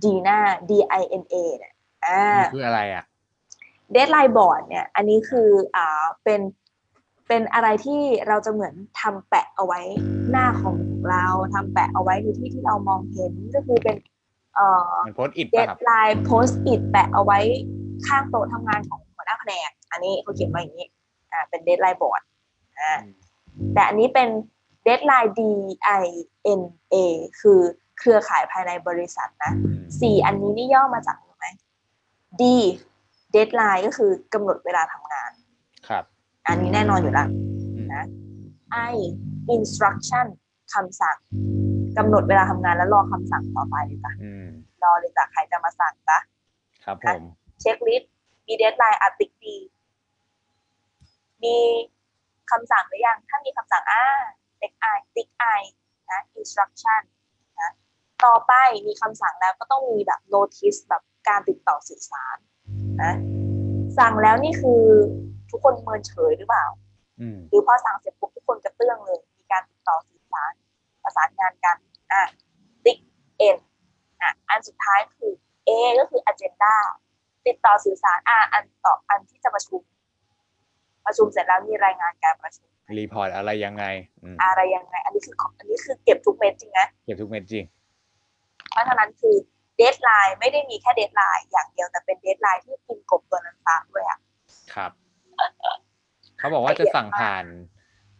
[0.03, 0.37] ดีนา
[0.69, 0.71] D
[1.01, 1.73] I N A เนี่ย
[2.05, 3.03] อ่ามันคืออะไรอะ
[3.91, 6.41] deadline board เนี่ย อันนี้คืออ่าเป็น
[7.27, 9.79] เป็นอะไรที่เราจะเหมือนทำแปะเอาไว้
[10.31, 10.75] หน้าของ
[11.09, 13.95] เราทำแปะเอาไว้ในที่ที่เรามองเห็นก็คือเป็น
[14.55, 17.39] เอ่อมัน Post-it deadline ป่ะครับ Post-it แปะเอาไว้
[18.07, 20.87] ข้างโต๊ะทำงานของหัวหน้าแผนกอันนี้เขาเขียนมาอย่างนี้
[21.31, 22.21] อ่าเป็น deadline board
[22.79, 22.93] อ่า
[23.73, 24.29] แต่อันนี้เป็น
[24.83, 25.41] เดทไลน์ D
[26.01, 26.05] I
[26.59, 26.61] N
[26.93, 26.95] A
[27.41, 27.59] คือ
[27.99, 31.47] เครือข่ายภายในบริษัทนะอืมสี่อันนี้นี่ย่อมาจากอะไรไหม
[32.41, 32.43] D
[33.35, 35.31] deadline ก็คือกำหนดเวลาทำงาน
[35.87, 36.03] ครับ
[36.47, 37.27] อันนี้แน่นอนอยู่แล้ว
[37.75, 38.05] อืมนะ
[38.91, 38.95] I
[39.55, 40.25] instruction
[40.73, 41.17] คำสั่ง
[41.97, 44.47] กำหนดเวลาทำงานแล้วรอคำสั่งต่อไปเลยจ้ะอืม
[44.83, 46.17] รอเลยจ้ะใครจะมาสั่งจ้ะ
[46.85, 47.21] ครับผม
[47.61, 48.11] checklist
[48.47, 49.57] มี deadline อ่าติ๊ก D
[51.43, 51.57] มี
[52.51, 54.03] คำสั่งหรือยัง ถ้ามีคำสั่งอ่า
[54.61, 55.45] ติ๊ก I ติ๊ก I
[56.11, 57.01] นะ instruction
[57.59, 57.71] นะ
[58.25, 58.53] ต่อไป
[58.87, 62.37] มีคำสั่งแล้วก็ต้องมีแบบ notice แบบการติดต่อสื่อสาร
[63.03, 63.13] นะ
[63.97, 64.83] สั่งแล้วนี่คือ
[65.51, 66.65] ทุกคนเมินเฉยหรือเปล่า
[67.21, 70.18] อืมหรือพอสั่งเสร็จปุ๊บทุกคนกระเตื้องเลย มีการติดต่อสื่อสาร
[71.09, 71.77] ประสานงานกัน
[72.11, 72.21] อะ
[72.85, 72.97] ติ๊ก
[73.37, 73.57] เอ็น
[74.21, 75.31] อะอันสุดท้ายคือ
[75.67, 76.73] A ก็คือ agenda
[77.45, 79.81] ติดต่อสื่อสารอะอันต่ออันที่จะประชุม
[81.05, 83.85] ประชุมเสร็จแล้วมีรายงานการประชุมreport อะไรยังไง
[84.23, 87.65] อืมอะไรยังไง อันนี้คือของอันนี้คือเก็บทุกเม็ดจริงนะเก็บทุกเม็ดจริง
[88.71, 89.35] เพราะฉะนั้นคือ
[89.77, 94.19] deadline ไม่ได้มีแค่ deadline อย่างเดียวแต่เป็น deadline ที่กินกบตัวนั้นซะด้วยอะ
[94.73, 94.91] ครับ
[96.37, 97.45] เขาบอกว่าจะสั่งผ่าน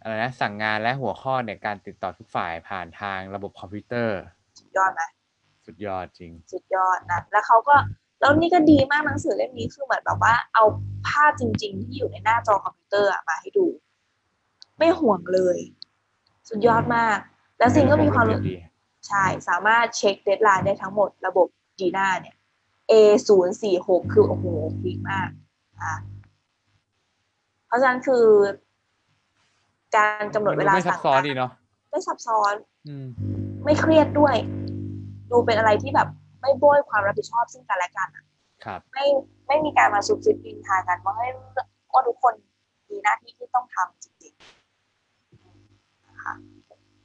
[0.01, 4.19] อะไรนะสั่งงานและหัวข้อเนี่ยการติดต่อทุกฝ่ายผ่านทางระบบคอมพิวเตอร์
[4.59, 5.01] สุดยอดไหม
[5.65, 7.75] สุดยอดจริง สุดยอดนะแล้วเขาก็
[8.19, 10.63] แล้วนี่ก็ดีมากหนังสือเล่มนี้คือเหมือนแบบว่า เอา
[11.07, 13.65] ภาพจริง ๆ ที่อยู่ในหน้าจอคอมพิวเตอร์อะมาให้ดู
[14.77, 15.57] ไม่ห่วงเลย
[16.49, 17.17] สุดยอดมาก
[17.57, 18.55] แล้วซิงก็มีความรู้ดี
[19.07, 21.47] ใช่สามารถเช็ค deadline ได้ทั้งหมดระบบ
[21.79, 22.35] DINA เนี่ย
[22.91, 22.93] A
[23.27, 24.45] ศูนย์สี่หกคือโอ้โห
[24.81, 25.29] peak มาก
[25.81, 25.93] อะ
[27.67, 28.25] เพราะฉะนั้นคือ
[29.95, 31.51] การกำหนดเวลาไม่ซับซ้อนดีเนาะ
[31.91, 32.53] ไม่ซับซ้อน
[32.87, 33.07] อืม
[33.63, 34.35] ไม่เครียดด้วย
[35.31, 36.07] ดูเป็นอะไรที่แบบ
[36.41, 38.25] ไม่โบยความรับผิดชอบซึ่งกันและกันอะ
[38.65, 39.05] ครับไม่
[39.47, 41.27] ไม่มีการมาซุบซิบดินทากันว่าให้
[41.93, 42.33] ว่าทุกคน
[42.89, 46.33] มีหน้าที่ที่ต้องทำจริงๆนะคะ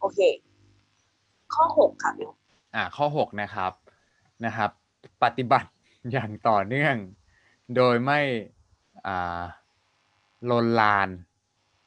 [0.01, 0.19] โอเค
[1.55, 2.31] ข้อหกค่ะบิว
[2.75, 3.73] อ่า ข้อหกนะครับ
[4.45, 4.71] นะครับ
[5.23, 5.71] ปฏิบัติ
[6.13, 6.97] อย่างต่อเนื่อง
[7.77, 8.21] โดยไม่
[9.07, 9.43] อ่า
[10.51, 11.09] ลนลาน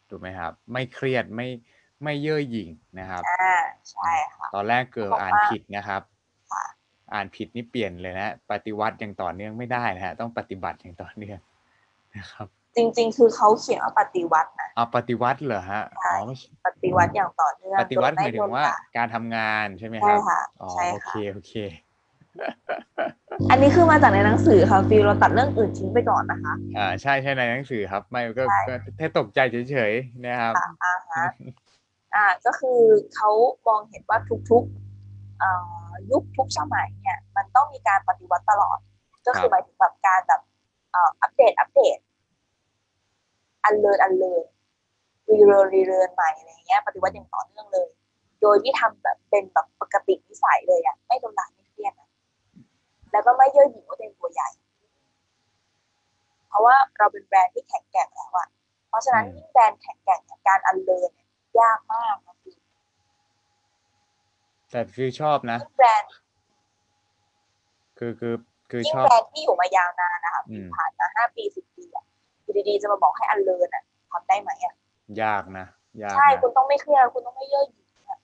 [0.09, 1.47] ถูกไหมครับ ไม่เครียดไม่
[2.03, 3.55] ไม่เย่อหยิ่งนะครับอ่า
[3.91, 6.01] ใช่ค่ะตอนแรกเกิดบอกว่าอ่านผิดนะครับ
[6.51, 6.65] ค่ะ
[7.13, 11.39] อ่านผิดนี่เปลี่ยนเลยนะปฏิวัติอย่างต่อเนื่องไม่ได้นะฮะต้องปฏิบัติอย่างต่อเนื่อง
[12.17, 21.53] นะครับ จริง ๆ คือเขาเขียนว่าปฏิวัตินะเอาปฏิวัติเหรอฮะใช่อ๋อไม่ใช่ปฏิวัติอย่างต่อเนื่องปฏิวัติหโดมายถึงว่าไโดนด่การทำงานใช่ไหมคใช่รับค่ะอ๋อใช่โอค่ะเคโอเค
[23.51, 29.39] อันนี้คือมาจากในหนังสือค่ะฟิลเราตัดเรื่องอื่นทิ้งไปก่อนนะคะ อ่าใช่ใช่ในหนังสือครับ ไม่ก็ใช่ก็แค่ตกใจ
[29.71, 31.27] เฉยๆนะครับค่ะอ่าฮะ
[32.15, 32.79] อ่าก็คือ
[33.15, 33.29] เขา
[33.67, 34.19] มองเห็นว่า
[34.49, 35.49] ทุกๆเอ่
[35.89, 38.79] อยุคทุกสมัยเนี่ย มันต้องมีการปฏิวัติตลอด
[39.25, 40.41] ก็คือหมายถึงแบบการแบบ
[40.91, 41.97] เอ่ออัปเดตอัปเดต
[43.63, 44.43] อันเลินอันเลิน
[45.29, 47.87] รีเรินรีเรินใหม่อะไรเงี้ย ปฏิวัติอย่างต่อเนื่องเลย
[48.41, 51.56] โดยที่ทำแบบเป็นแบบปกตินิสัยเลยอะไม่โดนด่าไม่เครียดนะ
[53.11, 54.49] แล้วก็ไม่เย่อหยิ่งว่าตัวเองตัวใหญ่
[56.49, 58.47] เพราะว่าเราเป็นแบรนด์ที่แข็งแกร่งแล้วอะ
[58.89, 61.27] เพราะฉะนั้นอืมยิ่งแบรนด์แข็งแกร่งเนี่ยการอันเลินเนี่ย
[61.59, 62.35] ยากมากนะ
[64.71, 66.11] แต่คือชอบนะยิ่งแบรนด์
[67.97, 68.33] คือคือ
[68.69, 72.05] คือยิ่ชงอบแบรนด์ที่อยู่มายาวนานนะคะอืมผ่านมาห้าปีสิบปีอะ
[72.43, 74.73] อยู่ดีๆจะมาบอกให้อันเลินอะทำได้ไหมอะ
[75.21, 75.65] ยากนะ
[76.01, 78.19] ยากใช่นะคุณต้องไม่เครียดคุณต้องไม่เย่อหยิ่งอะ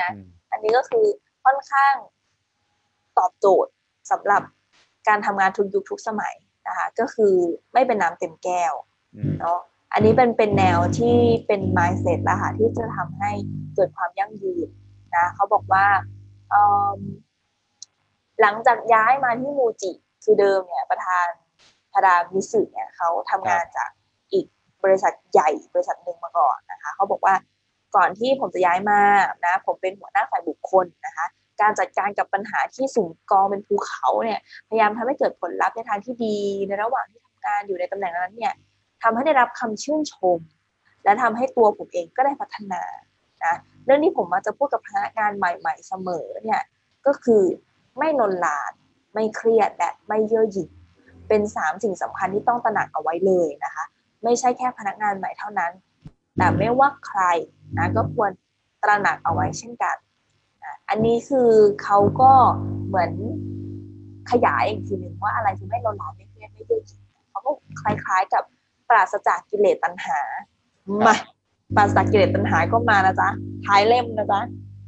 [0.00, 1.04] นะอืมอันนี้ก็คือ
[1.44, 1.94] ค่อนข้าง
[3.18, 3.70] ตอบโจทย์
[4.10, 4.42] สำหรับ
[5.08, 6.34] การทำงานทุกยุคทุกสมัย
[6.66, 7.34] นะคะก็คือ
[7.72, 8.72] ไม่เป็นน้ำเต็มแก้ว
[9.16, 9.60] อืมเนาะ
[9.92, 13.30] อันนี้เป็นเป็นแนวที่เป็น mindset แล้วค่ะที่จะทำให้
[13.74, 14.68] เกิดความยั่งยืน
[15.14, 15.86] นะเขาบอกว่า
[16.50, 16.64] เอิ่
[16.96, 16.98] ม
[18.40, 19.92] หลังจากย้ายมาที่มูจิ
[20.24, 21.26] คือเดิมเนี่ยประธาน
[21.92, 23.90] พาดามิสึเนี่ยเขาทำงานจาก
[24.32, 24.46] อีก
[24.84, 27.34] บริษัทใหญ่บริษัทหนึ่งมาก่อนนะคะเขาบอกว่า
[27.96, 29.00] ก่อนที่ผมจะย้ายมา
[29.44, 31.26] นะผมเป็นหัวหน้าฝ่ายบุคคลนะคะ
[31.62, 36.36] การจัดการกับปัญหาที่สูงกองเป็นภูเขาเนี่ยพยายามทำให้เกิดผลลัพธ์ในทางที่ดี
[36.68, 38.54] ในระหว่างที่ทำงานอยู่ในตำแหน่งนั้นเนี่ย
[39.02, 40.38] ทำให้ได้รับคำชื่นชม
[41.04, 42.82] และทำให้ตัวผมเองก็ได้พัฒนา
[43.44, 43.54] นะ
[43.84, 46.62] เรื่องที่ผมมาจะพูดกับพนักงานใหม่ ๆ เสมอเนี่ย
[47.06, 47.42] ก็คือ
[47.98, 48.72] ไม่นนลาน
[49.14, 50.70] ไม่เครียดและไม่เย่อหยิ่ง
[51.28, 53.84] เป็นสามสิ่งสำคัญที่ต้องตระหนักเอาไว้เลยนะคะ
[54.24, 55.72] ไม่ใช่แค่พนักงานใหม่เท่านั้น
[56.38, 57.22] แต่ไม่ว่าใคร
[57.78, 58.30] นะก็ควร
[58.82, 59.96] ตระหนักเอาไว้เช่นกัน
[60.94, 61.50] อันนี้คือ
[61.82, 62.32] เขาก็
[62.88, 63.12] เหมือน
[64.30, 68.42] ขยายอีกทีหนึ่งว่าอะไรคือไม่นนลานไม่เครียดไม่เย่อหยิ่งเขาก็คล้ายๆกับ
[68.88, 70.20] ปราศจากกิเลสตัณหา
[71.06, 71.14] มา
[71.76, 73.28] ปราศจากกิเลสตัณหาก็มานะจ๊ะ
[73.66, 74.40] ท้ายเล่มนะจ๊ะ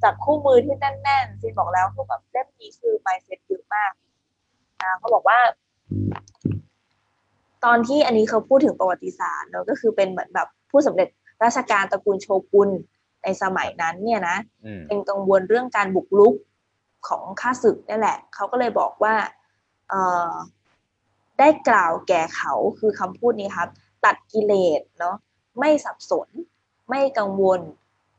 [0.02, 3.92] จากคู่มือที่แน่นๆซินบอกแล้วคือแบบเล่มนี้คือ mindset เยอะมาก
[4.82, 5.38] นะเขาบอกว่า
[7.64, 11.08] ตอนที่อันนี้เขาพูดถึงประวัติศาสตร์เนอะก็คือเป็นเหมือนแบบผู้สำเร็จ
[11.44, 12.70] ราชการตระกูลโชกุน
[13.24, 16.34] ในสมัยนั้นเนี่ยนะอืมเป็นกังวลเรื่องการบุกรุก
[17.08, 19.14] ของข้าศึกนี่แหละ เขาก็เลยบอกว่า
[19.88, 20.32] เอ่อ
[21.38, 23.68] ได้กล่าวแก่เขาคือคำพูดนี้ครับ
[24.04, 25.16] ตัดกิเลสเนาะ
[25.58, 26.28] ไม่สับสน
[26.88, 27.60] ไม่กังวล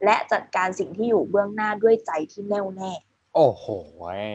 [0.06, 2.92] และจัดการสิ่งที่อยู่เบื้องหน้าด้วยใจที่แน่วแน่
[3.36, 3.66] โอ้โห
[4.22, 4.26] ย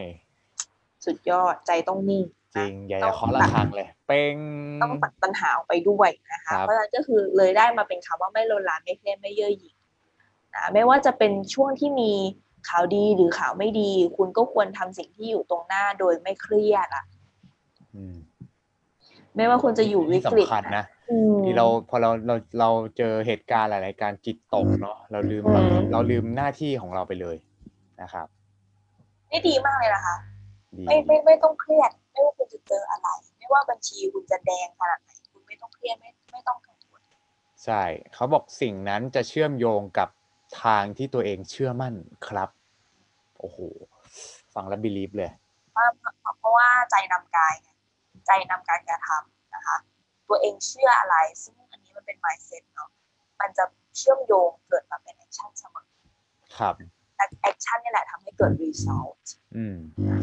[1.05, 2.23] สุดยอดใจต้องนิ่ง
[2.55, 4.37] จรินะงอย่าอย่าเคาะระฆังเลย เป้ง
[4.81, 9.75] ต้องตัดปัญหาออกไปด้วยนะคะครับเพราะฉะนั้นก็คือเลยได้มาเป็นคำว่าไม่โลนลานไม่เครียดไม่เย่อหยิ่ง
[10.55, 12.11] นะไม่ว่าจะเป็นช่วงที่มี
[12.69, 17.05] ข่าวดีหรือข่าวไม่ดี คุณก็ควรทำสิ่งที่อยู่ตรงหน้าโดยไม่เครียดอะ
[17.95, 18.15] อืม
[19.35, 27.37] ไม่ว่าคุณจะอยู่วินี่กฤตสำคัญนะอืมที่เราพอเราเราเราเจอเหตุการณ์หลายๆการจิตตกเนาะเราลืมแบบอืมเราลืมหน้าที่ของเราไปเลย
[28.01, 28.27] นะครับ
[29.31, 30.15] นี่ดีมากเลยนะคะ
[30.77, 37.01] ดีไม่ไม่ไม่ต้องเครียด ไม่ว่าคุณจะเจออะไร ไม่ว่าบัญชีคุณจะแดงขนาดไหนคุณไม่ต้องเครียดไม่ไม่ต้องกังวล
[37.63, 37.81] ใช่
[38.13, 40.09] เขาบอกสิ่งนั้นจะเชื่อมโยงกับ
[40.63, 41.93] ทางที่ตัวเองเชื่อมั่น
[42.27, 42.49] ครับ
[43.39, 43.57] โอ้โห
[44.53, 45.31] ฟังแล้วบิลีฟเลย
[45.75, 45.87] ว่า
[46.39, 47.69] เพราะว่าใจนำกายไง
[48.27, 49.77] ใจนำการกระทำนะคะ
[50.29, 52.89] ตัวเองเชื่ออะไร ซึ่งอันนี้มันเป็น mindset เนาะ
[53.41, 53.63] มันจะ
[53.97, 55.87] เชื่อมโยงเกิดมาเป็น action เสมอ
[56.57, 56.73] ครับ
[57.41, 59.25] action นี่แหละทำให้เกิด result
[59.55, 59.77] อืม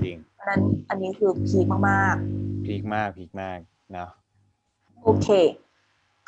[0.05, 2.16] จริงเพราะฉะนั้นอันนี้คือ peak มาก
[2.64, 3.59] peak มาก peak มาก
[3.93, 5.29] เนาะๆโอเค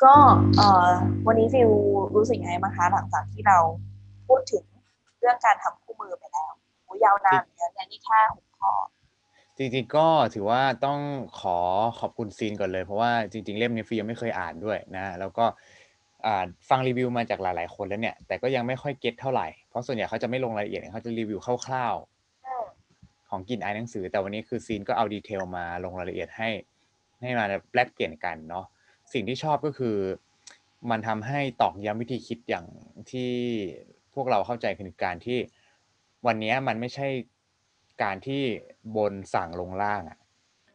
[0.03, 0.15] ก็
[0.57, 0.89] เอ่อ
[1.27, 1.71] วันนี้ฟิว
[2.15, 3.59] รู้สึกยังไงบ้างคะหลังจากที่เรา
[4.31, 4.65] พูดถึง
[5.19, 6.51] เรื่องการทำคู่มือไปแล้ว
[6.83, 8.73] โหยาวนานเนกันนะนี่แค่หกข้อ
[9.57, 10.99] จริงๆก็ถือว่าต้อง
[11.39, 11.57] ขอ
[11.99, 15.45] ขอบคุณซีนก่อนเลย เพราะว่าจริง ๆ เล่มนี้ฟิยังไม่เคยอ่านด้วยนะ แล้วก็
[16.69, 26.49] ฟังรีวิวมาจากหลาย ๆ คนแล้วเนี่ย แต่ก็ยังไม่ค่อย get เท่าไหร่ เพราะส่วนใหญ่เขาจะไม่ลงรายละเอียดเขาจะรีวิวคร่าวๆของกินไอายหนังสือ แต่วันนี้คือซีนก็เอา detail มาลงรายละเอียดให้
[27.21, 28.65] ให้มาแลกเปลี่ยนกันเนาะ
[29.13, 29.97] สิ่งที่ชอบก็คือ
[30.89, 32.65] มันทำให้ตอกย้ำวิธีคิดอย่าง
[33.11, 33.31] ที่
[34.15, 35.39] พวกเราเข้าใจคือการที่
[36.27, 37.07] วันนี้มันไม่ใช่
[38.03, 38.41] การที่
[38.97, 40.17] บนสั่งลงล่างอะ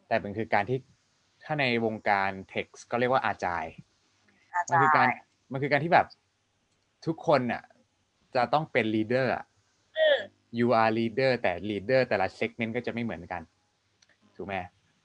[0.09, 0.79] แต่เป็นคือการที่
[1.45, 5.15] ถ้าในวงการ tech ก็เรียกว่า agile อะ agile คือการ
[5.53, 6.07] มันคือการที่แบบ
[7.07, 7.63] ทุกคนน่ะ
[8.35, 9.45] จะต้องเป็น leader อะ
[9.99, 10.19] อืม
[10.59, 13.43] you are leader แต่ leader แต่ละ segment ก็จะไม่เหมือนกัน
[14.37, 14.55] ถูกไหม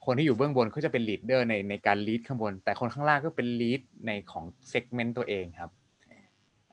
[0.05, 5.71] คนที่อยู่เบื้องบนเขาจะเป็น leader ในในการ lead ข้างบน แต่คนข้างล่างก็เป็น lead ในของ segment ตัวเองครับ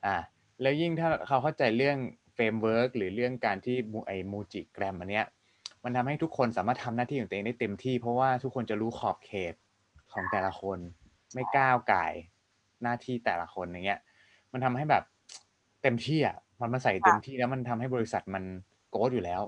[0.05, 0.15] อ่า
[0.61, 1.97] แล้วยิ่งถ้าเขาเข้าใจเรื่อง
[2.35, 5.25] framework หรือเรื่องการที่มูไอมูจิแกรมอันเนี้ย
[5.83, 9.53] มันทำให้ทุกคนสามารถทำหน้าที่ของตัวเองได้เต็มที่ เพราะว่าทุกคนจะรู้ขอบเขต
[10.13, 10.79] ของแต่ละคน
[11.33, 12.13] ไม่ก้าวไก่าย
[12.83, 13.99] หน้าที่แต่ละคนอย่างเงี้ย
[14.51, 15.03] มันทำให้แบบ
[15.83, 18.43] เต็มที่อะมันมาใส่เต็มที่แล้วมันทำให้บริษัทมัน
[18.91, 19.41] โกรธอยู่แล้ว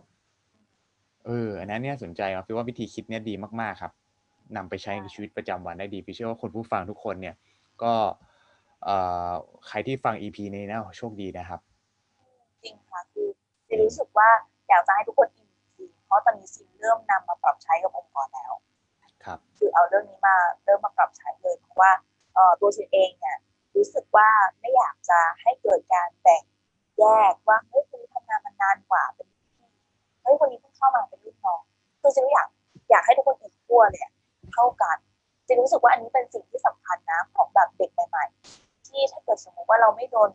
[1.26, 3.91] เอออันนั้นเนี่ยสนใจครับพี่ว่าวิธีคิดเนี่ยดีมากๆครับ
[4.55, 7.36] นำไปใช้ในชีวิตประจำวันได้ดีพี่เชื่อว่าคนผู้ฟังทุกคนเนี่ย
[7.84, 8.31] ก็เอ่อ
[9.68, 11.60] ใครที่ฟัง EP นี้นะโชคดีนะครับ
[12.64, 13.28] จริงค่ะคือ
[13.68, 14.30] ซีรู้สึกว่า
[14.70, 18.54] อยากจะให้ทุกคนอินซีเพราะตอนนี้ซีเริ่มนำมาปรับใช้กับองค์กรแล้ว
[19.26, 21.92] ครับ คือเอาเรื่องนี้มาเริ่มมาปรับใช้เลยเพราะว่า
[22.34, 23.38] เอ่อตัวซีเองเนี่ย
[23.76, 24.30] รู้สึกว่า
[24.60, 26.44] ไม่อยากจะให้เกิดการแบ่ง
[27.00, 29.28] แยกว่าเฮ้ยคนนี้ทำงานมานานกว่าเป็น
[30.22, 31.62] เฮ้ยคนนี้เพิ่งเข้ามาเป็นรุ่นน้อง
[32.02, 32.48] คือจินอยาก
[32.90, 34.14] อยากให้ทุกคน equal เลยอะ
[34.54, 34.98] เท่ากัน
[35.48, 40.30] จินรู้สึกว่าอันนี้เป็นสิ่งที่สำคัญนะของแบบเด็กใหม่ๆ ที่ถ้าเกิดสมมติว่าเราไม่โดน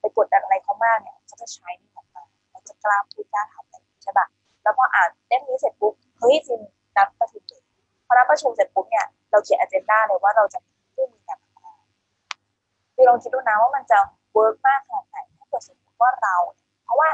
[0.00, 4.26] ไปกดดันอะไรเขามากเนี่ยเขาจะ shine ออกมาเขาจะกล้าพูดกล้าทำอะไรอย่างนี้ใช่ปะ
[4.62, 6.60] แล้วพออ่านเล่มนี้เสร็จปุ๊บเฮ้ยจิน
[6.96, 7.62] นัดประชุมเลย
[8.06, 11.82] พอนัดประชุมเสร็จปุ๊บเนี่ยเราเขียน agenda เลยว่าเราจะมีคู่มือการทำงาน
[12.94, 13.98] คือลองคิดดูนะว่ามันจะ
[14.32, 16.36] work มากขนาดไหนถ้าเกิดสมมติว่าเรา
[16.84, 17.08] เพราะว่า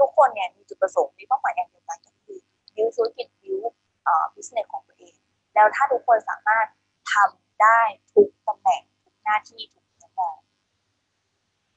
[0.00, 2.38] ทุกคนเนี่ยมีจุดประสงค์มีเป้าหมายอย่างเดียวกันก็คือ
[2.74, 3.58] build ธุรกิจ build
[4.04, 5.14] เอ่อ business ของตัวเอง
[5.54, 6.66] แล้วถ้าทุกคนสามารถ
[7.12, 7.80] ทำได้
[8.12, 9.75] ทุกตำแหน่งทุกหน้าที่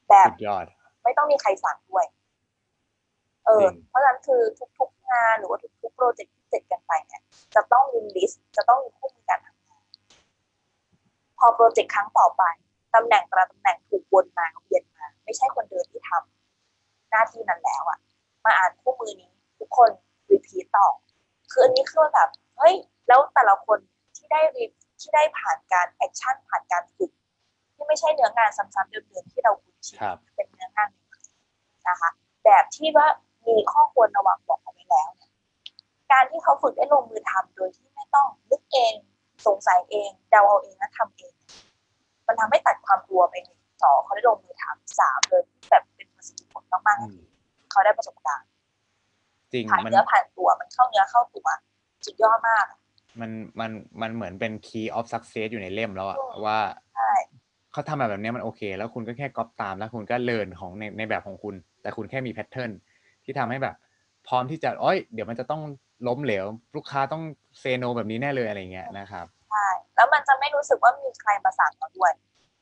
[0.10, 0.66] แบบสุดยอด
[1.04, 2.06] ไม่ต้องมีใครสั่งด้วย
[3.46, 4.42] เออจริงเพราะฉะนั้นคือ
[4.78, 7.22] ทุกๆงานหรือว่าทุกๆโปรเจกต์ที่เสร็จกันไปเนี่ย
[7.56, 9.84] จะต้องมี list จะต้องมีคู่มือการทำงาน
[11.38, 12.44] พอโปรเจกต์ครั้งต่อไป
[12.96, 18.00] ตำแหน่งแต่ละตำแหน่งถูกวนมาเวียนมา ไม่ใช่คนเดิมที่ทำหน้าที่นั้นแล้วอะ
[18.46, 19.92] มาอ่านคู่มือนี้ ทุกคน
[20.30, 20.88] repeat ต่อ
[21.52, 22.76] คืออันนี้คือแบบเฮ้ย
[23.08, 23.80] แล้วแต่ละคน
[24.16, 24.66] ที่ได้รี
[25.00, 27.19] ที่ได้ผ่านการ action ผ่านการฝึกที่
[27.90, 32.10] ไม่ใช่เนื้องานซ้ำๆเดิมๆที่เราคุ้นชินครับเป็นเนื้องานใหม่ๆนะคะ
[32.46, 33.08] แบบที่ว่า
[33.48, 35.32] มีข้อควรระวังบอกเอาไว้แล้วเนี่ย
[36.12, 38.94] การที่เขาฝึกได้ลงมือทำโดยที่ไม่ต้องนึกเอง
[39.48, 41.52] สงสัยเองเดาเอาเองและทำเองเนี่ย
[42.28, 48.48] มันทำให้ตัดความกลัวไปหนึ่งสองเขาได้ลงมือทำสามเลยแบบเป็นประสิทธิผลมากอืมๆเขาได้ประสบการณ์
[49.52, 51.48] จริงผ่านมันเนื้อผ่านตัวมันเข้าเนื้อเข้าตัว
[52.06, 52.66] สุดยอดมาก
[53.20, 53.72] มันมัน
[54.02, 56.60] มันเหมือนเป็น key of success อยู่ในเล่มแล้วอะอืมว่า
[56.96, 57.12] ใช่
[57.72, 62.72] เขาทำแบบแบบเนี้ยมันโอเค แล้วคุณก็แค่ก๊อปตามแล้วคุณก็เลิร์นของในในแบบของคุณ แต่คุณแค่มีแพทเทิร์น
[63.24, 63.76] ที่ทำให้แบบ
[64.28, 65.62] พร้อมที่จะโอ้ยเดี๋ยวมันจะต้อง
[66.08, 66.46] ล้มเหลว
[66.76, 67.24] ลูกค้าต้อง
[67.60, 72.12] เซโนแบบนี้แน่เลยอะไรเงี้ยนะครับใช่แล้วมันจะไม่รู้สึกว่ามีใครมาสั่งเราด้วย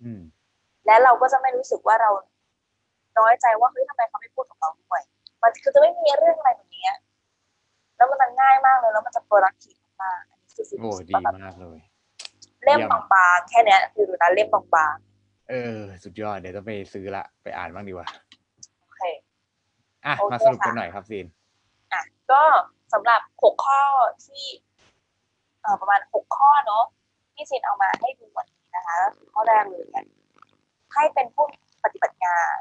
[0.04, 0.22] อืม
[0.86, 2.12] และเราก็จะไม่รู้สึกว่าเรา
[3.18, 5.02] น้อยใจว่าเฮ้ยทำไมเขาไม่พูดกับเราด้วย
[5.42, 6.86] มันคือจะไม่มีเรื่องอะไรแบบนี้
[7.98, 11.80] แล้วมันจะง่ายมากเลยแล้วมันจะ productive มากอันนี้คือสิ่งโอ้ที่ดีแบบมากเลย
[12.64, 14.96] เล่มเยี่ยมบางๆแค่เนี้ยคือดูนะเล่มบาง
[15.50, 19.02] เออ สุดยอดเดี๋ยวต้องไปซื้อละไปอ่านบ้างดีกว่าๆโอเค
[20.06, 21.26] อะโอเคมาสรุปกันค่ะหน่อยครับซีน
[21.94, 22.02] อะ
[22.32, 22.42] ก็
[22.94, 23.82] สำหรับหกข้อ
[24.26, 24.46] ที่
[25.62, 26.84] เอ่อประมาณหกข้อเนาะ
[27.34, 30.06] ที่ซินเอามาให้ดูวันนี้นะคะก็คือข้อแรกเลยเนี่ย
[30.94, 31.46] ให้เป็นผู้
[31.84, 32.58] ปฏิบัติงาน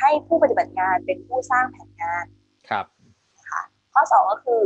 [0.00, 2.24] ให้ผู้ปฏิบัติงานเป็นผู้สร้างแผนงาน
[2.70, 2.86] ครับ
[3.38, 3.62] นะคะ
[3.92, 4.60] ข้อสองก็คือ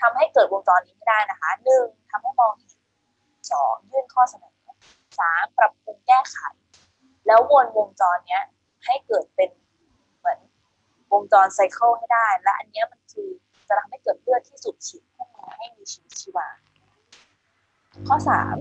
[0.00, 2.73] ทำให้เกิดวงจรนี้ให้ได้นะคะหนึ่งทำให้มองเห็น
[3.54, 4.52] สองยื่นข้อเสนอ
[5.20, 6.38] สามปรับปรุงแก้ไข
[7.26, 8.44] แล้ววนวงจรเนี้ย
[8.84, 9.50] ให้เกิดเป็น
[10.18, 10.38] เหมือน
[11.12, 13.28] วงจร cycle ให้ได้ และอันเนี้ยมันคือ
[13.68, 16.48] จะทำให้เกิดเลือดที่สูบฉีดคู่มือให้มีชีวิตชีวา
[18.08, 18.56] ข้อสาม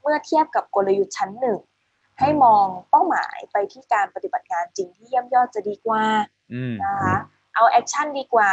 [0.00, 1.58] เมื่อเทียบกับกลยุทธ์ชั้นหนึ่ง
[2.20, 6.02] ให้มองเป้าหมายไปที่การปฏิบัติงานจริงที่เยี่ยมยอดจะดีกว่า
[6.52, 7.16] อืมนะคะ
[7.54, 8.50] เอา action ดีกว่า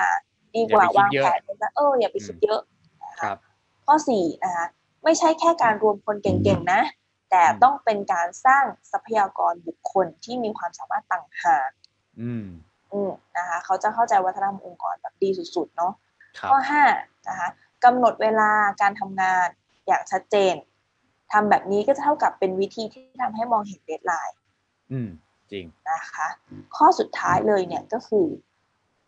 [0.56, 2.62] ดีกว่าอย่าไปคิดวางเยอะแผนเป็นว่าเอออย่าไปคิดเยอะ
[3.04, 3.38] นะคคะรับ
[3.86, 4.66] ข้อสี่นะคะ
[5.04, 6.82] ไม่ใช่แค่การรวมคนเก่งๆนะ
[7.32, 11.70] แต่อืมต้องเป็นการสร้างทรัพยากรบุคคลที่มีความสามารถต่างหาก
[12.22, 12.46] อืม
[12.94, 15.94] อืมนะคะเขาจะเข้าใจวัฒนธรรมองค์กรแบบดีสุดๆเนาะ
[16.40, 16.84] ครับข้อห้า
[17.28, 17.50] นะคะ
[17.84, 19.48] กำหนดเวลาการทำงาน
[19.88, 20.56] อย่างชัดเจน
[21.32, 24.38] ทำแบบนี้ก็จะเท่ากับเป็นวิธีที่ทำให้มองเห็นเดทไลน์
[24.92, 25.10] อืม
[25.52, 26.28] จริงนะคะ
[26.76, 28.28] ข้อสุดท้ายเลยเนี่ยก็คือ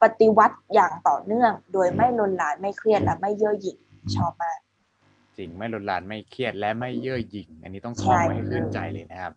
[0.01, 3.77] ปฏิวัติอย่างต่อเนื่อง โดยไม่ลนลานไม่เครียดและไม่เย่อหยิ่ง
[4.15, 4.68] ชอบมากจ
[5.39, 9.33] ริง ไม่ลดลานไม่เครียดและไม่เย่อหยิ่ง อันนี้ต้องท่องใช่ไว้ให้ขึ้นใจเลยนะครับ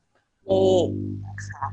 [0.50, 0.78] นี่
[1.26, 1.66] นะคะ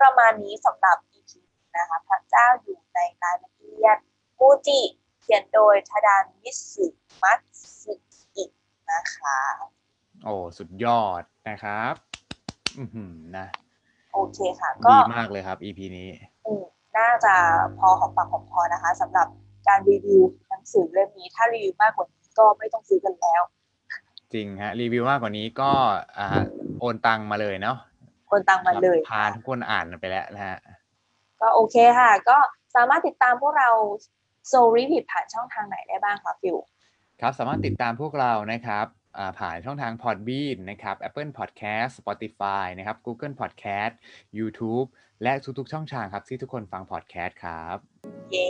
[0.00, 1.30] ประมาณนี้สำหรับ EP
[1.76, 3.98] นะคะ พระเจ้าอยู่ในรายละเอียด
[4.38, 4.80] มูจิ
[5.20, 6.86] เขียนโดยทดานมิสึ
[7.22, 7.40] มัต
[7.80, 7.94] สึ
[8.36, 8.44] อิ
[8.90, 9.38] นะคะ
[10.24, 11.94] โอ้ สุดยอดนะครับ
[12.78, 13.46] อือหือนะ
[14.12, 16.08] โอเคค่ะ ก็ดีมากเลยครับ EP นี้
[16.46, 16.64] อืม
[16.96, 17.34] น่าจะ
[17.78, 19.28] พอหอมปากหอมคอนะคะสำหรับ
[19.68, 23.42] การรีวิวหนังสือเล่มนี้ถ้ารีวิวมากกว่านี้ ก็ไม่ต้องซื้อกันแล้ว
[24.32, 25.70] จริงฮะ รีวิวมากกว่านี้ก็
[26.18, 26.28] อ่า
[26.80, 27.76] โอนตังมาเลยเนาะ
[28.30, 30.58] คนตังมาเลยพาทุกคนอ่านไปแล้วนะฮะ
[31.40, 32.38] ก็โอเคค่ะ ก็
[32.76, 33.70] สามารถติดตามพวกเรา
[34.48, 36.56] โซรีวิ t ผ่านช่องทางไหนได้บ้างคะฟิว
[37.20, 38.86] ครับสามารถติดตามพวกเรานะครับ
[39.18, 43.92] อ่าผ่านช่องทาง Podbean นะครับ Apple Podcast Spotify นะครับ Google Podcast
[44.38, 44.86] YouTube
[45.22, 47.76] และทุกๆช่องทางครับที่ทุกคนฟัง podcast ครับ
[48.30, 48.46] เย้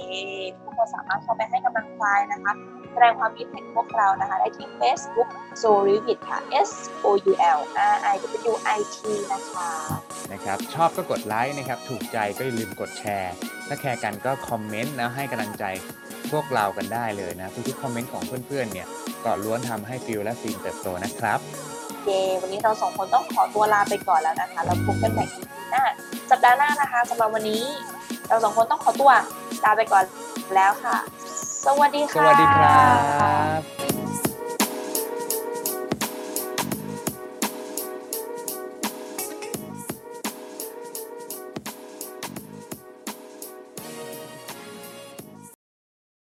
[0.63, 2.53] ทุกคนสามารถเข้าไปให้กำลังใจนะคะ
[2.93, 5.29] แสดงความคิดเห็นพวกเรานะคะได้ที่ Facebook
[5.63, 6.39] s o r i v i t ค่ะ
[6.69, 6.71] S
[7.05, 7.61] O U L
[7.93, 8.15] R I
[8.51, 8.99] W I T
[9.33, 9.71] นะคะ
[10.33, 13.33] นะครับชอบก็กดไลค์นะครับถูกใจก็อย่าลืมกดแชร์
[13.69, 15.65] ถ้าแคร์กันก็คอมเมนต์นะให้กำลังใจ
[16.33, 18.87] พวกเรากันได้เลยนะทุกๆคอมเมนต์ของเพื่อนๆเนี่ย
[19.25, 21.41] ก็ล้วนทำให้ฟิลและซีนเติบโตนะครับ
[22.05, 22.11] เย
[22.43, 25.85] วันนี้เราสองคนต้องขอตัวลาไปก่อนแล้วนะคะแล้วพบกันใหม่ EP หน้า
[26.31, 27.63] สัปดาห์หน้านะคะสำหรับวันนี้
[28.29, 29.11] เราสองคนต้องขอตัว
[29.65, 30.05] ลาไปก่อน
[30.55, 30.97] แล้วค่ะ
[31.67, 32.77] สวัสดีค่ะ สวัสดีครั
[33.59, 34.38] บ